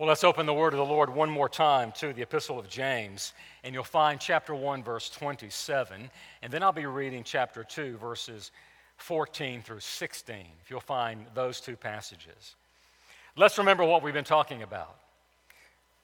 Well, 0.00 0.08
let's 0.08 0.24
open 0.24 0.46
the 0.46 0.54
word 0.54 0.72
of 0.72 0.78
the 0.78 0.84
Lord 0.86 1.14
one 1.14 1.28
more 1.28 1.50
time 1.50 1.92
to 1.96 2.14
the 2.14 2.22
Epistle 2.22 2.58
of 2.58 2.70
James, 2.70 3.34
and 3.62 3.74
you'll 3.74 3.84
find 3.84 4.18
chapter 4.18 4.54
1, 4.54 4.82
verse 4.82 5.10
27, 5.10 6.10
and 6.40 6.50
then 6.50 6.62
I'll 6.62 6.72
be 6.72 6.86
reading 6.86 7.22
chapter 7.22 7.64
2, 7.64 7.98
verses 7.98 8.50
14 8.96 9.60
through 9.60 9.80
16, 9.80 10.36
if 10.64 10.70
you'll 10.70 10.80
find 10.80 11.26
those 11.34 11.60
two 11.60 11.76
passages. 11.76 12.54
Let's 13.36 13.58
remember 13.58 13.84
what 13.84 14.02
we've 14.02 14.14
been 14.14 14.24
talking 14.24 14.62
about. 14.62 14.96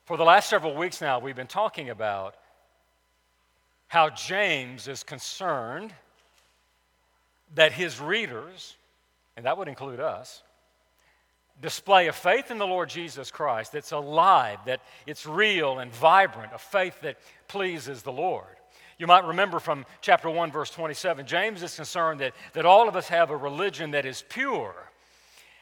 For 0.05 0.19
the 0.19 0.25
last 0.25 0.51
several 0.51 0.75
weeks 0.75 1.01
now, 1.01 1.19
we've 1.19 1.35
been 1.35 1.47
talking 1.47 1.89
about 1.89 2.35
how 3.89 4.11
James 4.11 4.89
is 4.89 5.05
concerned 5.05 5.95
that 7.55 7.73
his 7.73 7.99
readers, 7.99 8.77
and 9.39 9.47
that 9.47 9.57
would 9.57 9.69
include 9.69 10.01
us, 10.01 10.43
display 11.61 12.07
of 12.09 12.15
faith 12.15 12.51
in 12.51 12.59
the 12.59 12.67
Lord 12.67 12.89
Jesus 12.89 13.31
Christ 13.31 13.73
that's 13.73 13.93
alive, 13.93 14.59
that 14.67 14.81
it's 15.07 15.27
real 15.27 15.79
and 15.79 15.93
vibrant, 15.93 16.53
a 16.55 16.59
faith 16.59 17.01
that 17.03 17.19
pleases 17.49 18.03
the 18.03 18.13
Lord. 18.13 18.45
You 18.99 19.07
might 19.07 19.25
remember 19.25 19.59
from 19.59 19.85
chapter 20.01 20.31
1, 20.31 20.53
verse 20.53 20.71
27, 20.71 21.27
James 21.27 21.63
is 21.63 21.77
concerned 21.77 22.21
that, 22.21 22.35
that 22.55 22.65
all 22.65 22.89
of 22.89 22.97
us 22.97 23.09
have 23.09 23.31
a 23.31 23.37
religion 23.37 23.91
that 23.91 24.07
is 24.07 24.25
pure 24.29 24.75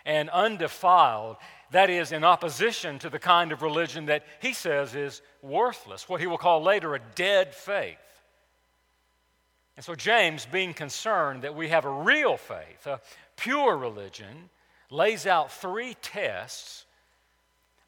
and 0.05 0.31
undefiled, 0.31 1.37
that 1.71 1.91
is, 1.91 2.13
in 2.13 2.23
opposition 2.23 2.99
to 3.01 3.11
the 3.11 3.19
kind 3.19 3.51
of 3.51 3.63
religion 3.63 4.07
that 4.07 4.25
he 4.41 4.53
says 4.53 4.95
is 4.95 5.23
worthless, 5.43 6.09
what 6.09 6.21
he 6.21 6.27
will 6.27 6.39
call 6.39 6.63
later 6.63 6.95
a 6.95 7.01
dead 7.15 7.55
faith. 7.55 7.97
And 9.77 9.85
so, 9.85 9.97
James, 9.97 10.47
being 10.47 10.73
concerned 10.73 11.43
that 11.43 11.57
we 11.57 11.69
have 11.71 11.85
a 11.85 11.91
real 11.91 12.37
faith, 12.37 12.87
a 12.87 13.01
pure 13.37 13.77
religion, 13.77 14.51
lays 14.91 15.27
out 15.27 15.53
three 15.53 15.97
tests 16.03 16.85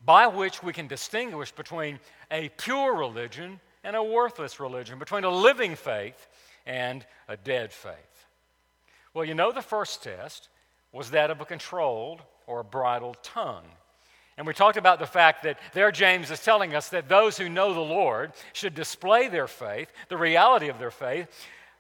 by 0.05 0.27
which 0.27 0.63
we 0.63 0.73
can 0.73 0.87
distinguish 0.87 1.53
between 1.53 1.99
a 2.31 2.49
pure 2.51 2.95
religion 2.95 3.61
and 3.83 3.97
a 3.97 4.03
worthless 4.03 4.61
religion, 4.61 4.99
between 4.99 5.25
a 5.25 5.31
living 5.31 5.77
faith 5.77 6.29
and 6.67 7.07
a 7.29 7.37
dead 7.37 7.73
faith. 7.73 7.95
Well, 9.15 9.25
you 9.25 9.35
know, 9.35 9.53
the 9.53 9.63
first 9.63 10.03
test 10.03 10.49
was 10.93 11.11
that 11.11 11.31
of 11.31 11.41
a 11.41 11.45
controlled 11.45 12.23
or 12.47 12.61
a 12.61 12.65
bridled 12.65 13.19
tongue. 13.23 13.65
And 14.37 14.47
we 14.47 14.53
talked 14.53 14.77
about 14.77 14.99
the 14.99 15.07
fact 15.07 15.45
that 15.45 15.59
there 15.73 15.91
James 15.91 16.31
is 16.31 16.43
telling 16.43 16.75
us 16.75 16.91
that 16.91 17.09
those 17.09 17.39
who 17.39 17.49
know 17.49 17.73
the 17.73 17.81
Lord 17.81 18.33
should 18.53 18.75
display 18.75 19.29
their 19.29 19.47
faith, 19.47 19.91
the 20.09 20.19
reality 20.19 20.69
of 20.69 20.79
their 20.79 20.91
faith, 20.91 21.29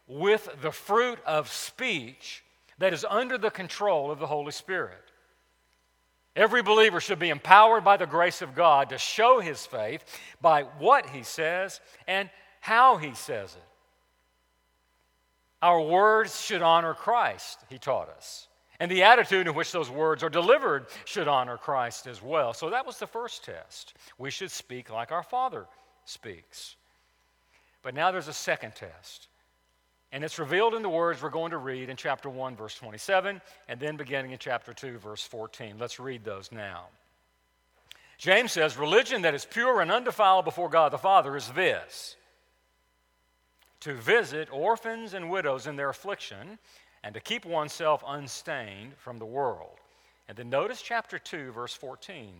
with 0.08 0.48
the 0.62 0.70
fruit 0.70 1.18
of 1.26 1.52
speech 1.52 2.42
that 2.78 2.94
is 2.94 3.04
under 3.08 3.36
the 3.36 3.50
control 3.50 4.10
of 4.10 4.18
the 4.18 4.26
Holy 4.26 4.52
Spirit. 4.52 5.05
Every 6.36 6.62
believer 6.62 7.00
should 7.00 7.18
be 7.18 7.30
empowered 7.30 7.82
by 7.82 7.96
the 7.96 8.06
grace 8.06 8.42
of 8.42 8.54
God 8.54 8.90
to 8.90 8.98
show 8.98 9.40
his 9.40 9.64
faith 9.64 10.04
by 10.42 10.64
what 10.78 11.08
he 11.08 11.22
says 11.22 11.80
and 12.06 12.28
how 12.60 12.98
he 12.98 13.14
says 13.14 13.54
it. 13.54 13.62
Our 15.62 15.80
words 15.80 16.38
should 16.38 16.60
honor 16.60 16.92
Christ, 16.92 17.64
he 17.70 17.78
taught 17.78 18.10
us. 18.10 18.48
And 18.78 18.90
the 18.90 19.04
attitude 19.04 19.46
in 19.46 19.54
which 19.54 19.72
those 19.72 19.88
words 19.88 20.22
are 20.22 20.28
delivered 20.28 20.86
should 21.06 21.26
honor 21.26 21.56
Christ 21.56 22.06
as 22.06 22.22
well. 22.22 22.52
So 22.52 22.68
that 22.68 22.84
was 22.84 22.98
the 22.98 23.06
first 23.06 23.42
test. 23.42 23.94
We 24.18 24.30
should 24.30 24.50
speak 24.50 24.90
like 24.90 25.12
our 25.12 25.22
Father 25.22 25.66
speaks. 26.04 26.76
But 27.80 27.94
now 27.94 28.10
there's 28.10 28.28
a 28.28 28.34
second 28.34 28.74
test. 28.74 29.28
And 30.12 30.22
it's 30.22 30.38
revealed 30.38 30.74
in 30.74 30.82
the 30.82 30.88
words 30.88 31.22
we're 31.22 31.30
going 31.30 31.50
to 31.50 31.58
read 31.58 31.88
in 31.88 31.96
chapter 31.96 32.30
1, 32.30 32.56
verse 32.56 32.74
27, 32.76 33.40
and 33.68 33.80
then 33.80 33.96
beginning 33.96 34.30
in 34.30 34.38
chapter 34.38 34.72
2, 34.72 34.98
verse 34.98 35.22
14. 35.22 35.76
Let's 35.78 35.98
read 35.98 36.24
those 36.24 36.52
now. 36.52 36.86
James 38.18 38.52
says, 38.52 38.78
Religion 38.78 39.22
that 39.22 39.34
is 39.34 39.44
pure 39.44 39.80
and 39.80 39.90
undefiled 39.90 40.44
before 40.44 40.68
God 40.68 40.92
the 40.92 40.98
Father 40.98 41.36
is 41.36 41.48
this 41.50 42.16
to 43.80 43.94
visit 43.94 44.48
orphans 44.50 45.14
and 45.14 45.30
widows 45.30 45.66
in 45.66 45.76
their 45.76 45.90
affliction, 45.90 46.58
and 47.04 47.14
to 47.14 47.20
keep 47.20 47.44
oneself 47.44 48.02
unstained 48.06 48.92
from 48.96 49.18
the 49.18 49.26
world. 49.26 49.78
And 50.28 50.36
then 50.36 50.50
notice 50.50 50.82
chapter 50.82 51.18
2, 51.20 51.52
verse 51.52 51.74
14. 51.74 52.32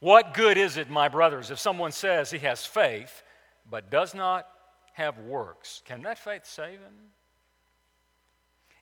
What 0.00 0.34
good 0.34 0.56
is 0.56 0.76
it, 0.76 0.90
my 0.90 1.08
brothers, 1.08 1.50
if 1.50 1.60
someone 1.60 1.92
says 1.92 2.30
he 2.30 2.38
has 2.38 2.64
faith 2.66 3.22
but 3.70 3.90
does 3.90 4.14
not 4.14 4.48
have 4.92 5.18
works, 5.18 5.82
can 5.84 6.02
that 6.02 6.18
faith 6.18 6.46
save 6.46 6.80
him? 6.80 6.94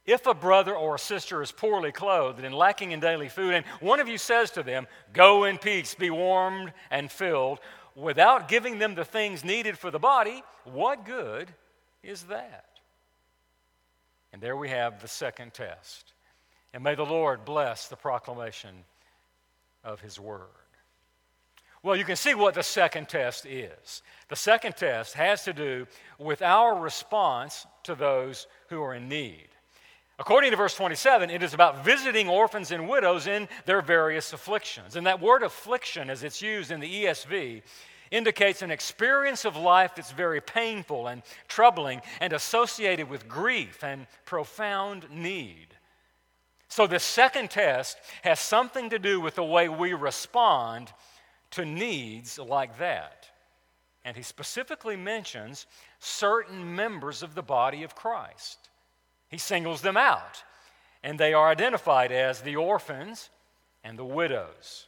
If 0.08 0.26
a 0.26 0.32
brother 0.32 0.74
or 0.74 0.94
a 0.94 0.98
sister 0.98 1.42
is 1.42 1.52
poorly 1.52 1.92
clothed 1.92 2.42
and 2.42 2.54
lacking 2.54 2.92
in 2.92 3.00
daily 3.00 3.28
food, 3.28 3.52
and 3.52 3.66
one 3.80 4.00
of 4.00 4.08
you 4.08 4.16
says 4.16 4.50
to 4.52 4.62
them, 4.62 4.86
Go 5.12 5.44
in 5.44 5.58
peace, 5.58 5.94
be 5.94 6.08
warmed 6.08 6.72
and 6.90 7.12
filled, 7.12 7.60
without 7.94 8.48
giving 8.48 8.78
them 8.78 8.94
the 8.94 9.04
things 9.04 9.44
needed 9.44 9.76
for 9.76 9.90
the 9.90 9.98
body, 9.98 10.42
what 10.64 11.04
good 11.04 11.48
is 12.02 12.22
that? 12.24 12.64
And 14.32 14.40
there 14.40 14.56
we 14.56 14.70
have 14.70 15.02
the 15.02 15.08
second 15.08 15.52
test. 15.52 16.12
And 16.72 16.82
may 16.82 16.94
the 16.94 17.04
Lord 17.04 17.44
bless 17.44 17.88
the 17.88 17.96
proclamation 17.96 18.84
of 19.84 20.00
His 20.00 20.18
word. 20.18 20.46
Well, 21.82 21.96
you 21.96 22.04
can 22.04 22.16
see 22.16 22.34
what 22.34 22.54
the 22.54 22.62
second 22.62 23.08
test 23.08 23.46
is. 23.46 24.02
The 24.28 24.36
second 24.36 24.76
test 24.76 25.14
has 25.14 25.44
to 25.44 25.52
do 25.52 25.86
with 26.18 26.42
our 26.42 26.78
response 26.78 27.66
to 27.84 27.94
those 27.94 28.46
who 28.68 28.82
are 28.82 28.94
in 28.94 29.08
need. 29.08 29.48
According 30.18 30.50
to 30.50 30.56
verse 30.56 30.74
27, 30.74 31.30
it 31.30 31.44
is 31.44 31.54
about 31.54 31.84
visiting 31.84 32.28
orphans 32.28 32.72
and 32.72 32.88
widows 32.88 33.28
in 33.28 33.48
their 33.66 33.80
various 33.80 34.32
afflictions. 34.32 34.96
And 34.96 35.06
that 35.06 35.20
word 35.20 35.44
affliction, 35.44 36.10
as 36.10 36.24
it's 36.24 36.42
used 36.42 36.72
in 36.72 36.80
the 36.80 37.04
ESV, 37.04 37.62
indicates 38.10 38.62
an 38.62 38.72
experience 38.72 39.44
of 39.44 39.56
life 39.56 39.92
that's 39.94 40.10
very 40.10 40.40
painful 40.40 41.06
and 41.06 41.22
troubling 41.46 42.00
and 42.20 42.32
associated 42.32 43.08
with 43.08 43.28
grief 43.28 43.84
and 43.84 44.06
profound 44.24 45.08
need. 45.10 45.68
So, 46.68 46.86
the 46.86 46.98
second 46.98 47.50
test 47.50 47.96
has 48.22 48.40
something 48.40 48.90
to 48.90 48.98
do 48.98 49.20
with 49.20 49.36
the 49.36 49.44
way 49.44 49.68
we 49.68 49.94
respond 49.94 50.92
to 51.52 51.64
needs 51.64 52.38
like 52.38 52.78
that. 52.78 53.28
And 54.04 54.16
he 54.16 54.22
specifically 54.22 54.96
mentions 54.96 55.66
certain 55.98 56.74
members 56.74 57.22
of 57.22 57.34
the 57.34 57.42
body 57.42 57.82
of 57.82 57.94
Christ. 57.94 58.68
He 59.28 59.38
singles 59.38 59.82
them 59.82 59.96
out, 59.96 60.42
and 61.02 61.18
they 61.18 61.34
are 61.34 61.48
identified 61.48 62.12
as 62.12 62.40
the 62.40 62.56
orphans 62.56 63.30
and 63.84 63.98
the 63.98 64.04
widows. 64.04 64.86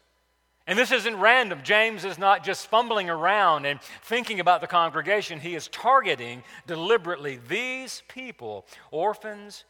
And 0.67 0.79
this 0.79 0.93
isn't 0.93 1.19
random. 1.19 1.61
James 1.65 2.05
is 2.05 2.19
not 2.19 2.45
just 2.45 2.69
fumbling 2.69 3.11
around 3.11 3.67
and 3.67 3.81
thinking 4.03 4.41
about 4.41 4.61
the 4.61 4.67
congregation. 4.67 5.41
He 5.41 5.55
is 5.55 5.69
targeting 5.69 6.45
deliberately 6.67 7.41
these 7.49 8.03
people, 8.09 8.67
orphans 8.91 9.65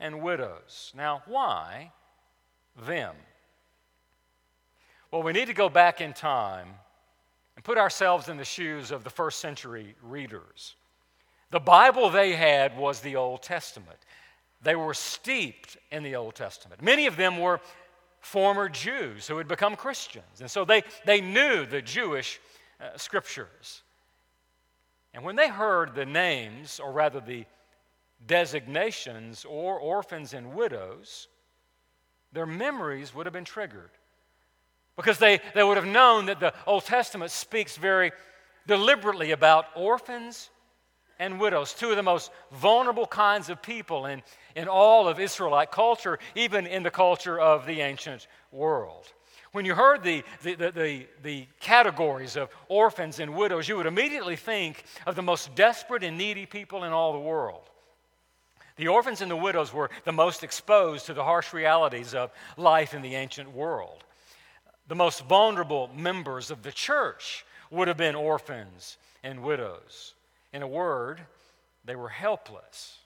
and 0.00 0.22
widows. 0.22 0.92
Now, 0.96 1.22
why 1.26 1.92
them? 2.86 3.14
Well, 5.12 5.22
we 5.22 5.34
need 5.34 5.48
to 5.48 5.54
go 5.54 5.68
back 5.68 6.00
in 6.00 6.14
time 6.14 6.68
and 7.54 7.64
put 7.64 7.76
ourselves 7.76 8.30
in 8.30 8.38
the 8.38 8.46
shoes 8.46 8.90
of 8.90 9.04
the 9.04 9.10
first 9.10 9.40
century 9.40 9.94
readers. 10.02 10.74
The 11.50 11.60
Bible 11.60 12.08
they 12.08 12.32
had 12.32 12.78
was 12.78 13.00
the 13.00 13.16
Old 13.16 13.42
Testament. 13.42 13.98
They 14.62 14.74
were 14.74 14.94
steeped 14.94 15.76
in 15.90 16.02
the 16.02 16.16
Old 16.16 16.34
Testament. 16.34 16.80
Many 16.80 17.06
of 17.06 17.18
them 17.18 17.38
were 17.38 17.60
former 18.20 18.70
Jews 18.70 19.28
who 19.28 19.36
had 19.36 19.48
become 19.48 19.76
Christians, 19.76 20.40
and 20.40 20.50
so 20.50 20.64
they, 20.64 20.82
they 21.04 21.20
knew 21.20 21.66
the 21.66 21.82
Jewish 21.82 22.40
uh, 22.80 22.96
scriptures. 22.96 23.82
And 25.12 25.24
when 25.24 25.36
they 25.36 25.48
heard 25.48 25.94
the 25.94 26.06
names, 26.06 26.80
or 26.80 26.90
rather 26.90 27.20
the 27.20 27.44
designations, 28.26 29.44
or 29.44 29.78
orphans 29.78 30.32
and 30.32 30.54
widows, 30.54 31.28
their 32.32 32.46
memories 32.46 33.14
would 33.14 33.26
have 33.26 33.34
been 33.34 33.44
triggered 33.44 33.90
because 35.02 35.18
they, 35.18 35.40
they 35.54 35.64
would 35.64 35.76
have 35.76 35.86
known 35.86 36.26
that 36.26 36.38
the 36.38 36.54
Old 36.64 36.84
Testament 36.84 37.32
speaks 37.32 37.76
very 37.76 38.12
deliberately 38.68 39.32
about 39.32 39.66
orphans 39.74 40.48
and 41.18 41.40
widows, 41.40 41.74
two 41.74 41.90
of 41.90 41.96
the 41.96 42.02
most 42.02 42.30
vulnerable 42.52 43.06
kinds 43.06 43.48
of 43.48 43.60
people 43.60 44.06
in, 44.06 44.22
in 44.54 44.68
all 44.68 45.08
of 45.08 45.18
Israelite 45.18 45.72
culture, 45.72 46.18
even 46.36 46.66
in 46.66 46.82
the 46.82 46.90
culture 46.90 47.38
of 47.38 47.66
the 47.66 47.80
ancient 47.80 48.28
world. 48.52 49.12
When 49.50 49.64
you 49.64 49.74
heard 49.74 50.02
the, 50.02 50.22
the, 50.42 50.54
the, 50.54 50.70
the, 50.70 51.06
the 51.22 51.46
categories 51.60 52.36
of 52.36 52.48
orphans 52.68 53.18
and 53.18 53.34
widows, 53.34 53.68
you 53.68 53.76
would 53.76 53.86
immediately 53.86 54.36
think 54.36 54.84
of 55.06 55.16
the 55.16 55.22
most 55.22 55.54
desperate 55.54 56.04
and 56.04 56.16
needy 56.16 56.46
people 56.46 56.84
in 56.84 56.92
all 56.92 57.12
the 57.12 57.18
world. 57.18 57.68
The 58.76 58.88
orphans 58.88 59.20
and 59.20 59.30
the 59.30 59.36
widows 59.36 59.74
were 59.74 59.90
the 60.04 60.12
most 60.12 60.42
exposed 60.42 61.06
to 61.06 61.14
the 61.14 61.24
harsh 61.24 61.52
realities 61.52 62.14
of 62.14 62.30
life 62.56 62.94
in 62.94 63.02
the 63.02 63.16
ancient 63.16 63.52
world. 63.52 64.04
The 64.88 64.94
most 64.94 65.24
vulnerable 65.24 65.90
members 65.96 66.50
of 66.50 66.62
the 66.62 66.72
church 66.72 67.44
would 67.70 67.88
have 67.88 67.96
been 67.96 68.14
orphans 68.14 68.98
and 69.22 69.42
widows. 69.42 70.14
In 70.52 70.62
a 70.62 70.68
word, 70.68 71.20
they 71.84 71.96
were 71.96 72.08
helpless. 72.08 72.98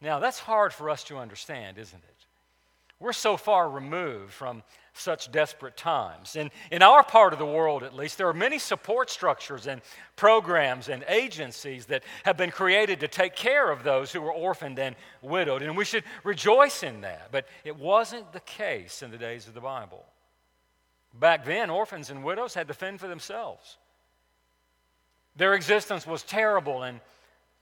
Now, 0.00 0.18
that's 0.18 0.38
hard 0.38 0.72
for 0.72 0.90
us 0.90 1.04
to 1.04 1.18
understand, 1.18 1.78
isn't 1.78 2.02
it? 2.02 2.26
We're 2.98 3.12
so 3.14 3.38
far 3.38 3.70
removed 3.70 4.32
from 4.32 4.62
such 4.92 5.32
desperate 5.32 5.76
times. 5.76 6.36
And 6.36 6.50
in 6.70 6.82
our 6.82 7.02
part 7.02 7.32
of 7.32 7.38
the 7.38 7.46
world, 7.46 7.82
at 7.82 7.96
least, 7.96 8.18
there 8.18 8.28
are 8.28 8.34
many 8.34 8.58
support 8.58 9.08
structures 9.08 9.66
and 9.66 9.80
programs 10.16 10.90
and 10.90 11.02
agencies 11.08 11.86
that 11.86 12.02
have 12.24 12.36
been 12.36 12.50
created 12.50 13.00
to 13.00 13.08
take 13.08 13.34
care 13.34 13.70
of 13.70 13.82
those 13.82 14.12
who 14.12 14.22
are 14.22 14.32
orphaned 14.32 14.78
and 14.78 14.96
widowed. 15.22 15.62
And 15.62 15.76
we 15.76 15.86
should 15.86 16.04
rejoice 16.24 16.82
in 16.82 17.00
that. 17.00 17.28
But 17.32 17.46
it 17.64 17.76
wasn't 17.76 18.32
the 18.32 18.40
case 18.40 19.02
in 19.02 19.10
the 19.10 19.18
days 19.18 19.48
of 19.48 19.54
the 19.54 19.60
Bible. 19.60 20.04
Back 21.18 21.44
then, 21.44 21.70
orphans 21.70 22.10
and 22.10 22.24
widows 22.24 22.54
had 22.54 22.68
to 22.68 22.74
fend 22.74 23.00
for 23.00 23.08
themselves. 23.08 23.76
Their 25.36 25.54
existence 25.54 26.06
was 26.06 26.22
terrible 26.22 26.82
and 26.82 27.00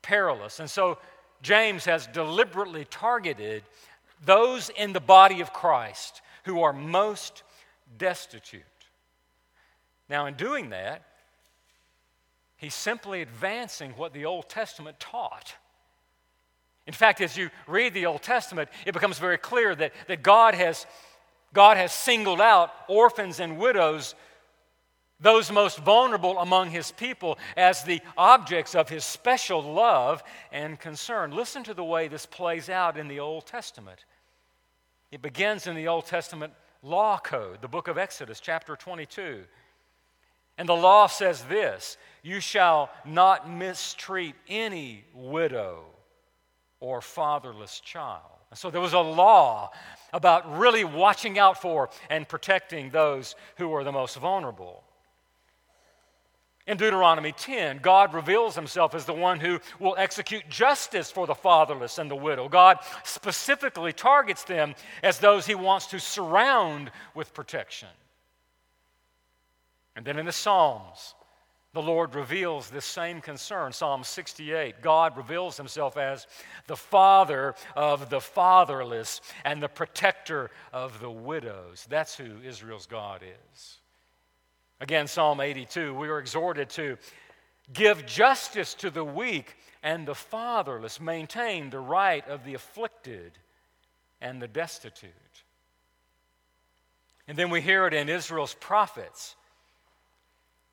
perilous. 0.02 0.60
And 0.60 0.70
so 0.70 0.98
James 1.42 1.84
has 1.84 2.06
deliberately 2.08 2.84
targeted 2.84 3.62
those 4.24 4.70
in 4.70 4.92
the 4.92 5.00
body 5.00 5.40
of 5.40 5.52
Christ 5.52 6.22
who 6.44 6.62
are 6.62 6.72
most 6.72 7.42
destitute. 7.96 8.62
Now, 10.08 10.26
in 10.26 10.34
doing 10.34 10.70
that, 10.70 11.02
he's 12.56 12.74
simply 12.74 13.22
advancing 13.22 13.92
what 13.92 14.12
the 14.12 14.24
Old 14.24 14.48
Testament 14.48 14.98
taught. 14.98 15.54
In 16.86 16.94
fact, 16.94 17.20
as 17.20 17.36
you 17.36 17.50
read 17.66 17.92
the 17.92 18.06
Old 18.06 18.22
Testament, 18.22 18.70
it 18.86 18.94
becomes 18.94 19.18
very 19.18 19.36
clear 19.36 19.74
that, 19.74 19.92
that 20.06 20.22
God, 20.22 20.54
has, 20.54 20.86
God 21.52 21.76
has 21.76 21.92
singled 21.92 22.40
out 22.40 22.70
orphans 22.88 23.40
and 23.40 23.58
widows 23.58 24.14
those 25.20 25.50
most 25.50 25.78
vulnerable 25.78 26.38
among 26.38 26.70
his 26.70 26.92
people 26.92 27.38
as 27.56 27.82
the 27.82 28.00
objects 28.16 28.74
of 28.74 28.88
his 28.88 29.04
special 29.04 29.60
love 29.62 30.22
and 30.52 30.78
concern. 30.78 31.32
Listen 31.32 31.64
to 31.64 31.74
the 31.74 31.84
way 31.84 32.06
this 32.06 32.26
plays 32.26 32.68
out 32.68 32.96
in 32.96 33.08
the 33.08 33.18
Old 33.18 33.46
Testament. 33.46 34.04
It 35.10 35.22
begins 35.22 35.66
in 35.66 35.74
the 35.74 35.88
Old 35.88 36.06
Testament 36.06 36.52
law 36.82 37.18
code, 37.18 37.60
the 37.62 37.68
book 37.68 37.88
of 37.88 37.98
Exodus, 37.98 38.38
chapter 38.38 38.76
22. 38.76 39.42
And 40.56 40.68
the 40.68 40.74
law 40.74 41.06
says 41.06 41.44
this 41.44 41.96
You 42.22 42.40
shall 42.40 42.90
not 43.04 43.50
mistreat 43.50 44.34
any 44.48 45.04
widow 45.14 45.84
or 46.80 47.00
fatherless 47.00 47.80
child. 47.80 48.22
So 48.54 48.70
there 48.70 48.80
was 48.80 48.94
a 48.94 49.00
law 49.00 49.70
about 50.12 50.58
really 50.58 50.84
watching 50.84 51.38
out 51.38 51.60
for 51.60 51.90
and 52.08 52.26
protecting 52.26 52.90
those 52.90 53.34
who 53.56 53.72
are 53.74 53.84
the 53.84 53.92
most 53.92 54.16
vulnerable. 54.16 54.82
In 56.66 56.76
Deuteronomy 56.76 57.32
10, 57.32 57.78
God 57.78 58.12
reveals 58.12 58.54
himself 58.54 58.94
as 58.94 59.06
the 59.06 59.14
one 59.14 59.40
who 59.40 59.58
will 59.78 59.94
execute 59.96 60.48
justice 60.50 61.10
for 61.10 61.26
the 61.26 61.34
fatherless 61.34 61.98
and 61.98 62.10
the 62.10 62.16
widow. 62.16 62.46
God 62.48 62.78
specifically 63.04 63.92
targets 63.92 64.44
them 64.44 64.74
as 65.02 65.18
those 65.18 65.46
he 65.46 65.54
wants 65.54 65.86
to 65.86 65.98
surround 65.98 66.90
with 67.14 67.32
protection. 67.32 67.88
And 69.96 70.04
then 70.04 70.18
in 70.18 70.26
the 70.26 70.32
Psalms, 70.32 71.14
the 71.78 71.84
Lord 71.84 72.16
reveals 72.16 72.70
this 72.70 72.84
same 72.84 73.20
concern. 73.20 73.72
Psalm 73.72 74.02
68 74.02 74.82
God 74.82 75.16
reveals 75.16 75.56
himself 75.56 75.96
as 75.96 76.26
the 76.66 76.74
father 76.74 77.54
of 77.76 78.10
the 78.10 78.20
fatherless 78.20 79.20
and 79.44 79.62
the 79.62 79.68
protector 79.68 80.50
of 80.72 80.98
the 80.98 81.08
widows. 81.08 81.86
That's 81.88 82.16
who 82.16 82.42
Israel's 82.44 82.86
God 82.86 83.22
is. 83.22 83.78
Again, 84.80 85.06
Psalm 85.06 85.40
82, 85.40 85.94
we 85.94 86.08
are 86.08 86.18
exhorted 86.18 86.68
to 86.70 86.98
give 87.72 88.04
justice 88.06 88.74
to 88.74 88.90
the 88.90 89.04
weak 89.04 89.54
and 89.80 90.04
the 90.04 90.16
fatherless, 90.16 91.00
maintain 91.00 91.70
the 91.70 91.78
right 91.78 92.26
of 92.26 92.44
the 92.44 92.54
afflicted 92.54 93.30
and 94.20 94.42
the 94.42 94.48
destitute. 94.48 95.12
And 97.28 97.38
then 97.38 97.50
we 97.50 97.60
hear 97.60 97.86
it 97.86 97.94
in 97.94 98.08
Israel's 98.08 98.54
prophets. 98.54 99.36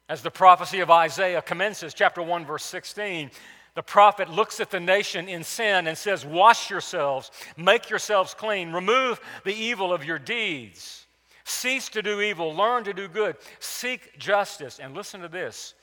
As 0.07 0.21
the 0.21 0.31
prophecy 0.31 0.81
of 0.81 0.91
Isaiah 0.91 1.41
commences, 1.41 1.93
chapter 1.93 2.21
1, 2.21 2.45
verse 2.45 2.63
16, 2.63 3.31
the 3.73 3.81
prophet 3.81 4.29
looks 4.29 4.59
at 4.59 4.69
the 4.69 4.79
nation 4.79 5.27
in 5.27 5.43
sin 5.43 5.87
and 5.87 5.97
says, 5.97 6.25
Wash 6.25 6.69
yourselves, 6.69 7.31
make 7.57 7.89
yourselves 7.89 8.33
clean, 8.33 8.71
remove 8.71 9.19
the 9.43 9.53
evil 9.53 9.91
of 9.91 10.05
your 10.05 10.19
deeds. 10.19 11.07
Cease 11.43 11.89
to 11.89 12.01
do 12.01 12.21
evil, 12.21 12.55
learn 12.55 12.83
to 12.83 12.93
do 12.93 13.07
good, 13.07 13.35
seek 13.59 14.17
justice. 14.17 14.79
And 14.79 14.95
listen 14.95 15.21
to 15.21 15.27
this 15.27 15.73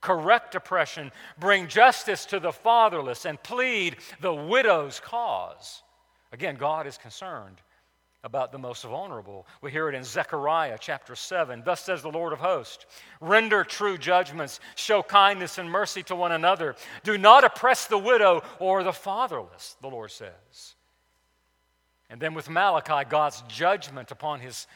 correct 0.00 0.54
oppression, 0.54 1.10
bring 1.38 1.66
justice 1.66 2.24
to 2.26 2.40
the 2.40 2.52
fatherless, 2.52 3.24
and 3.24 3.42
plead 3.42 3.96
the 4.20 4.32
widow's 4.32 5.00
cause. 5.00 5.82
Again, 6.32 6.56
God 6.56 6.86
is 6.86 6.96
concerned 6.96 7.60
about 8.22 8.52
the 8.52 8.58
most 8.58 8.84
vulnerable. 8.84 9.46
We 9.62 9.70
hear 9.70 9.88
it 9.88 9.94
in 9.94 10.04
Zechariah 10.04 10.78
chapter 10.78 11.16
7. 11.16 11.62
Thus 11.64 11.80
says 11.80 12.02
the 12.02 12.10
Lord 12.10 12.32
of 12.32 12.38
hosts 12.38 12.86
Render 13.20 13.64
true 13.64 13.96
judgments, 13.96 14.60
show 14.74 15.02
kindness 15.02 15.58
and 15.58 15.70
mercy 15.70 16.02
to 16.04 16.16
one 16.16 16.32
another. 16.32 16.76
Do 17.02 17.16
not 17.16 17.44
oppress 17.44 17.86
the 17.86 17.98
widow 17.98 18.42
or 18.58 18.82
the 18.82 18.92
fatherless, 18.92 19.76
the 19.80 19.88
Lord 19.88 20.10
says. 20.10 20.74
And 22.10 22.20
then 22.20 22.34
with 22.34 22.50
Malachi, 22.50 23.08
God's 23.08 23.42
judgment 23.48 24.10
upon 24.10 24.40
his 24.40 24.66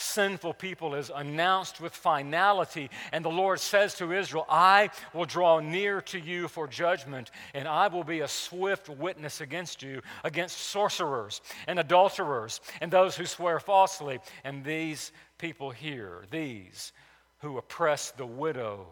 sinful 0.00 0.54
people 0.54 0.94
is 0.94 1.10
announced 1.14 1.80
with 1.80 1.94
finality. 1.94 2.90
And 3.12 3.24
the 3.24 3.30
Lord 3.30 3.60
says 3.60 3.94
to 3.94 4.12
Israel, 4.12 4.46
I 4.48 4.90
will 5.12 5.24
draw 5.24 5.60
near 5.60 6.00
to 6.02 6.18
you 6.18 6.48
for 6.48 6.66
judgment, 6.66 7.30
and 7.54 7.68
I 7.68 7.88
will 7.88 8.04
be 8.04 8.20
a 8.20 8.28
swift 8.28 8.88
witness 8.88 9.40
against 9.40 9.82
you, 9.82 10.02
against 10.24 10.58
sorcerers 10.58 11.40
and 11.66 11.78
adulterers 11.78 12.60
and 12.80 12.90
those 12.90 13.16
who 13.16 13.26
swear 13.26 13.60
falsely. 13.60 14.18
And 14.44 14.64
these 14.64 15.12
people 15.38 15.70
here, 15.70 16.24
these 16.30 16.92
who 17.38 17.58
oppress 17.58 18.10
the 18.10 18.26
widow 18.26 18.86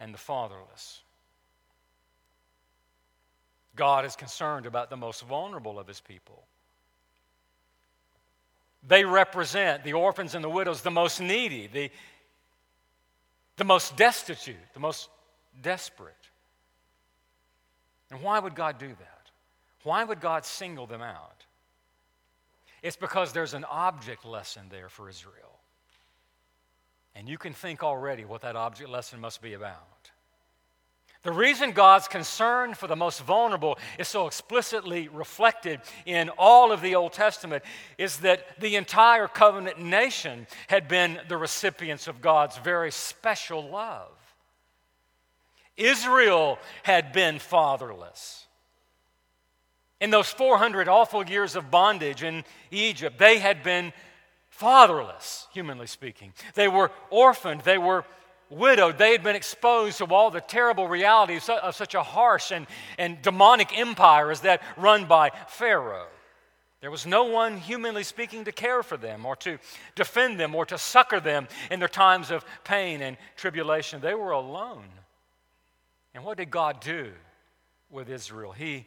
and 0.00 0.12
the 0.12 0.18
fatherless. 0.18 1.02
God 3.76 4.04
is 4.04 4.14
concerned 4.14 4.66
about 4.66 4.90
the 4.90 4.96
most 4.96 5.22
vulnerable 5.22 5.78
of 5.78 5.88
his 5.88 6.00
people. 6.00 6.44
They 8.86 9.04
represent 9.04 9.82
the 9.84 9.94
orphans 9.94 10.34
and 10.34 10.44
the 10.44 10.50
widows, 10.50 10.82
the 10.82 10.90
most 10.90 11.20
needy, 11.20 11.66
the, 11.66 11.90
the 13.56 13.64
most 13.64 13.96
destitute, 13.96 14.56
the 14.74 14.80
most 14.80 15.08
desperate. 15.62 16.14
And 18.10 18.22
why 18.22 18.38
would 18.38 18.54
God 18.54 18.78
do 18.78 18.88
that? 18.88 19.30
Why 19.82 20.04
would 20.04 20.20
God 20.20 20.44
single 20.44 20.86
them 20.86 21.02
out? 21.02 21.44
It's 22.82 22.96
because 22.96 23.32
there's 23.32 23.54
an 23.54 23.64
object 23.64 24.26
lesson 24.26 24.64
there 24.70 24.88
for 24.88 25.08
Israel. 25.08 25.58
And 27.14 27.28
you 27.28 27.38
can 27.38 27.52
think 27.52 27.82
already 27.82 28.24
what 28.24 28.42
that 28.42 28.56
object 28.56 28.90
lesson 28.90 29.20
must 29.20 29.40
be 29.40 29.54
about. 29.54 30.10
The 31.24 31.32
reason 31.32 31.72
God's 31.72 32.06
concern 32.06 32.74
for 32.74 32.86
the 32.86 32.96
most 32.96 33.22
vulnerable 33.22 33.78
is 33.98 34.08
so 34.08 34.26
explicitly 34.26 35.08
reflected 35.08 35.80
in 36.04 36.28
all 36.36 36.70
of 36.70 36.82
the 36.82 36.94
Old 36.96 37.14
Testament 37.14 37.64
is 37.96 38.18
that 38.18 38.60
the 38.60 38.76
entire 38.76 39.26
covenant 39.26 39.80
nation 39.80 40.46
had 40.68 40.86
been 40.86 41.18
the 41.28 41.38
recipients 41.38 42.08
of 42.08 42.20
God's 42.20 42.58
very 42.58 42.92
special 42.92 43.66
love. 43.70 44.12
Israel 45.78 46.58
had 46.82 47.14
been 47.14 47.38
fatherless. 47.38 48.46
In 50.02 50.10
those 50.10 50.28
400 50.28 50.88
awful 50.88 51.24
years 51.24 51.56
of 51.56 51.70
bondage 51.70 52.22
in 52.22 52.44
Egypt, 52.70 53.18
they 53.18 53.38
had 53.38 53.62
been 53.62 53.94
fatherless, 54.50 55.46
humanly 55.54 55.86
speaking. 55.86 56.34
They 56.54 56.68
were 56.68 56.90
orphaned, 57.08 57.62
they 57.62 57.78
were 57.78 58.04
widowed. 58.50 58.98
They 58.98 59.12
had 59.12 59.22
been 59.22 59.36
exposed 59.36 59.98
to 59.98 60.06
all 60.06 60.30
the 60.30 60.40
terrible 60.40 60.88
realities 60.88 61.48
of 61.48 61.74
such 61.74 61.94
a 61.94 62.02
harsh 62.02 62.50
and, 62.50 62.66
and 62.98 63.20
demonic 63.22 63.78
empire 63.78 64.30
as 64.30 64.40
that 64.40 64.62
run 64.76 65.06
by 65.06 65.30
Pharaoh. 65.48 66.08
There 66.80 66.90
was 66.90 67.06
no 67.06 67.24
one, 67.24 67.56
humanly 67.56 68.02
speaking, 68.02 68.44
to 68.44 68.52
care 68.52 68.82
for 68.82 68.98
them 68.98 69.24
or 69.24 69.36
to 69.36 69.58
defend 69.94 70.38
them 70.38 70.54
or 70.54 70.66
to 70.66 70.76
succor 70.76 71.18
them 71.18 71.48
in 71.70 71.78
their 71.78 71.88
times 71.88 72.30
of 72.30 72.44
pain 72.62 73.00
and 73.00 73.16
tribulation. 73.36 74.02
They 74.02 74.14
were 74.14 74.32
alone. 74.32 74.84
And 76.14 76.24
what 76.24 76.36
did 76.36 76.50
God 76.50 76.80
do 76.80 77.12
with 77.90 78.10
Israel? 78.10 78.52
He, 78.52 78.86